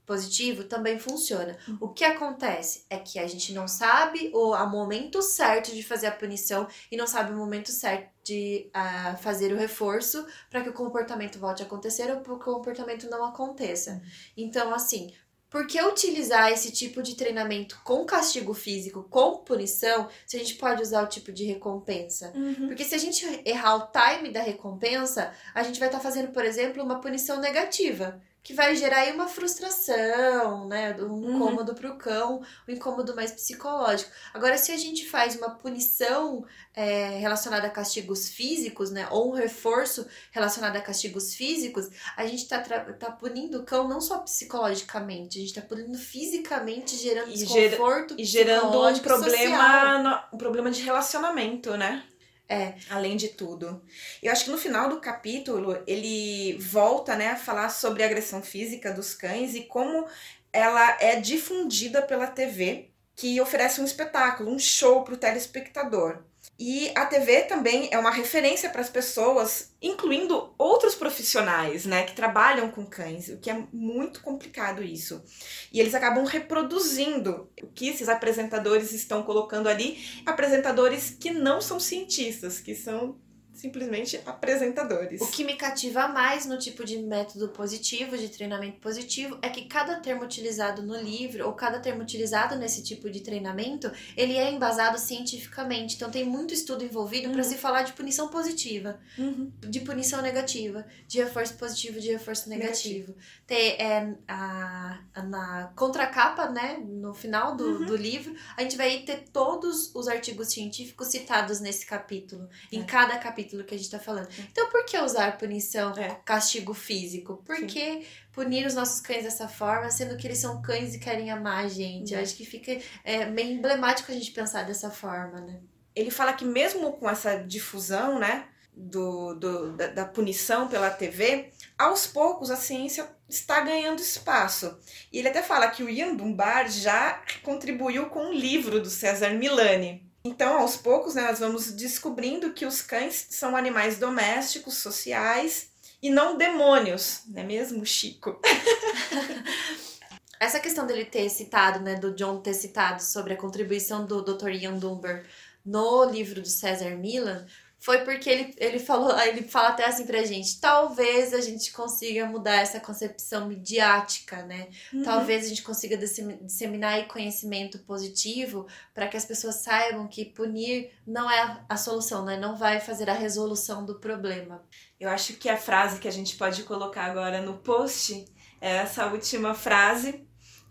[0.07, 1.59] positivo também funciona.
[1.67, 1.79] Uhum.
[1.81, 6.07] O que acontece é que a gente não sabe o, o momento certo de fazer
[6.07, 10.69] a punição e não sabe o momento certo de uh, fazer o reforço para que
[10.69, 13.93] o comportamento volte a acontecer ou para que o comportamento não aconteça.
[13.93, 14.01] Uhum.
[14.37, 15.13] Então, assim,
[15.49, 20.57] por que utilizar esse tipo de treinamento com castigo físico, com punição, se a gente
[20.57, 22.33] pode usar o tipo de recompensa?
[22.35, 22.67] Uhum.
[22.67, 26.33] Porque se a gente errar o time da recompensa, a gente vai estar tá fazendo,
[26.33, 30.95] por exemplo, uma punição negativa que vai gerar aí uma frustração, né?
[31.01, 31.35] Um uhum.
[31.35, 31.79] incômodo uhum.
[31.79, 34.09] pro cão, um incômodo mais psicológico.
[34.33, 39.09] Agora, se a gente faz uma punição é, relacionada a castigos físicos, né?
[39.11, 44.01] Ou um reforço relacionado a castigos físicos, a gente tá, tá punindo o cão não
[44.01, 48.15] só psicologicamente, a gente tá punindo fisicamente, gerando e desconforto.
[48.17, 52.05] e gerando um problema, no, um problema de relacionamento, né?
[52.49, 52.75] É.
[52.89, 53.83] Além de tudo.
[54.23, 58.41] Eu acho que no final do capítulo ele volta né, a falar sobre a agressão
[58.41, 60.07] física dos cães e como
[60.53, 66.23] ela é difundida pela TV que oferece um espetáculo, um show para o telespectador.
[66.59, 72.15] E a TV também é uma referência para as pessoas, incluindo outros profissionais, né, que
[72.15, 75.23] trabalham com cães, o que é muito complicado isso.
[75.71, 81.79] E eles acabam reproduzindo o que esses apresentadores estão colocando ali, apresentadores que não são
[81.79, 83.19] cientistas, que são
[83.57, 85.21] simplesmente apresentadores.
[85.21, 89.65] O que me cativa mais no tipo de método positivo, de treinamento positivo, é que
[89.65, 94.51] cada termo utilizado no livro, ou cada termo utilizado nesse tipo de treinamento, ele é
[94.51, 95.97] embasado cientificamente.
[95.97, 97.35] Então tem muito estudo envolvido uhum.
[97.35, 99.51] para se falar de punição positiva, uhum.
[99.61, 102.67] de punição negativa, de reforço positivo, de reforço negativo.
[102.67, 103.15] negativo.
[103.47, 107.87] Tem, é, a, a, na contracapa, né, no final do, uhum.
[107.87, 112.49] do livro, a gente vai ter todos os artigos científicos citados nesse capítulo.
[112.71, 112.85] Em é.
[112.85, 114.29] cada capítulo capítulo que a gente tá falando.
[114.51, 116.21] Então, por que usar punição, é.
[116.25, 117.43] castigo físico?
[117.45, 117.67] Por Sim.
[117.67, 121.65] que punir os nossos cães dessa forma, sendo que eles são cães e querem amar
[121.65, 122.13] a gente?
[122.13, 122.25] Eu uhum.
[122.25, 125.61] acho que fica é, meio emblemático a gente pensar dessa forma, né?
[125.95, 131.51] Ele fala que mesmo com essa difusão, né, do, do da, da punição pela TV,
[131.79, 134.79] aos poucos a ciência está ganhando espaço.
[135.11, 139.31] E ele até fala que o Ian Dunbar já contribuiu com um livro do César
[139.31, 145.71] Milani, então, aos poucos, né, nós vamos descobrindo que os cães são animais domésticos, sociais
[146.03, 148.41] e não demônios, não é mesmo, Chico?
[150.39, 154.51] Essa questão dele ter citado, né, do John ter citado sobre a contribuição do Dr.
[154.51, 155.25] Ian Dunbar
[155.65, 157.47] no livro do César Milan,
[157.87, 162.27] foi porque ele, ele falou, ele fala até assim pra gente, talvez a gente consiga
[162.27, 164.67] mudar essa concepção midiática, né?
[164.93, 165.05] Uhum.
[165.05, 171.31] Talvez a gente consiga disseminar conhecimento positivo para que as pessoas saibam que punir não
[171.31, 172.37] é a solução, né?
[172.37, 174.65] Não vai fazer a resolução do problema.
[174.99, 178.25] Eu acho que a frase que a gente pode colocar agora no post
[178.61, 180.27] é essa última frase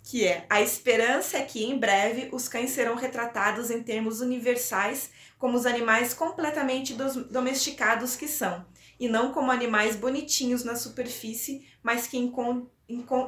[0.06, 5.10] que é: a esperança é que em breve os cães serão retratados em termos universais
[5.38, 6.94] como os animais completamente
[7.30, 8.66] domesticados que são,
[9.00, 12.18] e não como animais bonitinhos na superfície, mas que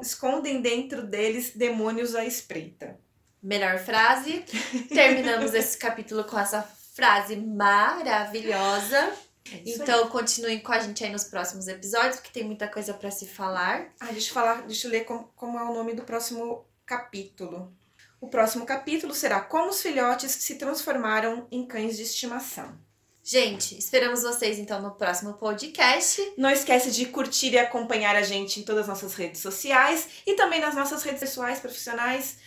[0.01, 2.97] escondem dentro deles demônios à espreita.
[3.41, 4.45] Melhor frase.
[4.87, 9.13] Terminamos esse capítulo com essa frase maravilhosa.
[9.53, 10.09] É então aí.
[10.09, 13.93] continuem com a gente aí nos próximos episódios, porque tem muita coisa para se falar.
[13.99, 17.73] Ah, deixa eu falar, deixa eu ler como, como é o nome do próximo capítulo.
[18.19, 22.77] O próximo capítulo será Como os filhotes se transformaram em cães de estimação.
[23.23, 26.33] Gente, esperamos vocês então no próximo podcast.
[26.37, 30.33] Não esquece de curtir e acompanhar a gente em todas as nossas redes sociais e
[30.33, 32.37] também nas nossas redes pessoais profissionais.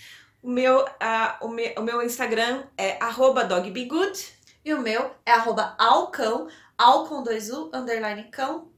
[0.43, 2.99] O meu, uh, o meu, o meu Instagram é
[3.47, 4.41] dogbegood.
[4.65, 6.49] E o meu é arroba alcão,
[6.81, 8.70] al com dois U, underline cão,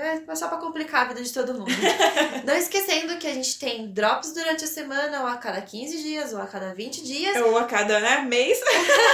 [0.00, 1.70] é só pra complicar a vida de todo mundo.
[2.44, 6.32] Não esquecendo que a gente tem drops durante a semana, ou a cada 15 dias,
[6.32, 7.36] ou a cada 20 dias.
[7.36, 8.58] Ou a cada né, mês.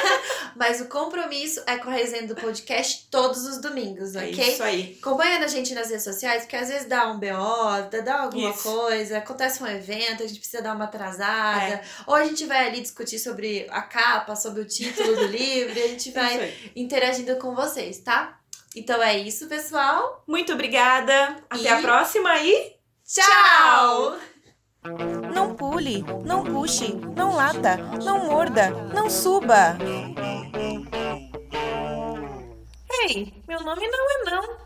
[0.56, 4.40] Mas o compromisso é com a resenha do podcast todos os domingos, é ok?
[4.40, 4.98] É isso aí.
[5.00, 8.62] Acompanha a gente nas redes sociais, porque às vezes dá um BO, dá alguma isso.
[8.62, 11.74] coisa, acontece um evento, a gente precisa dar uma atrasada.
[11.74, 11.82] É.
[12.06, 15.82] Ou a gente vai ali discutir sobre a capa, sobre o título do livro, e
[15.82, 18.41] a gente vai interagindo com vocês, tá?
[18.74, 20.22] Então é isso, pessoal.
[20.26, 21.36] Muito obrigada.
[21.50, 21.68] Até e...
[21.68, 24.16] a próxima e tchau!
[25.32, 29.76] Não pule, não puxe, não lata, não morda, não suba.
[33.08, 34.62] Ei, meu nome não é não.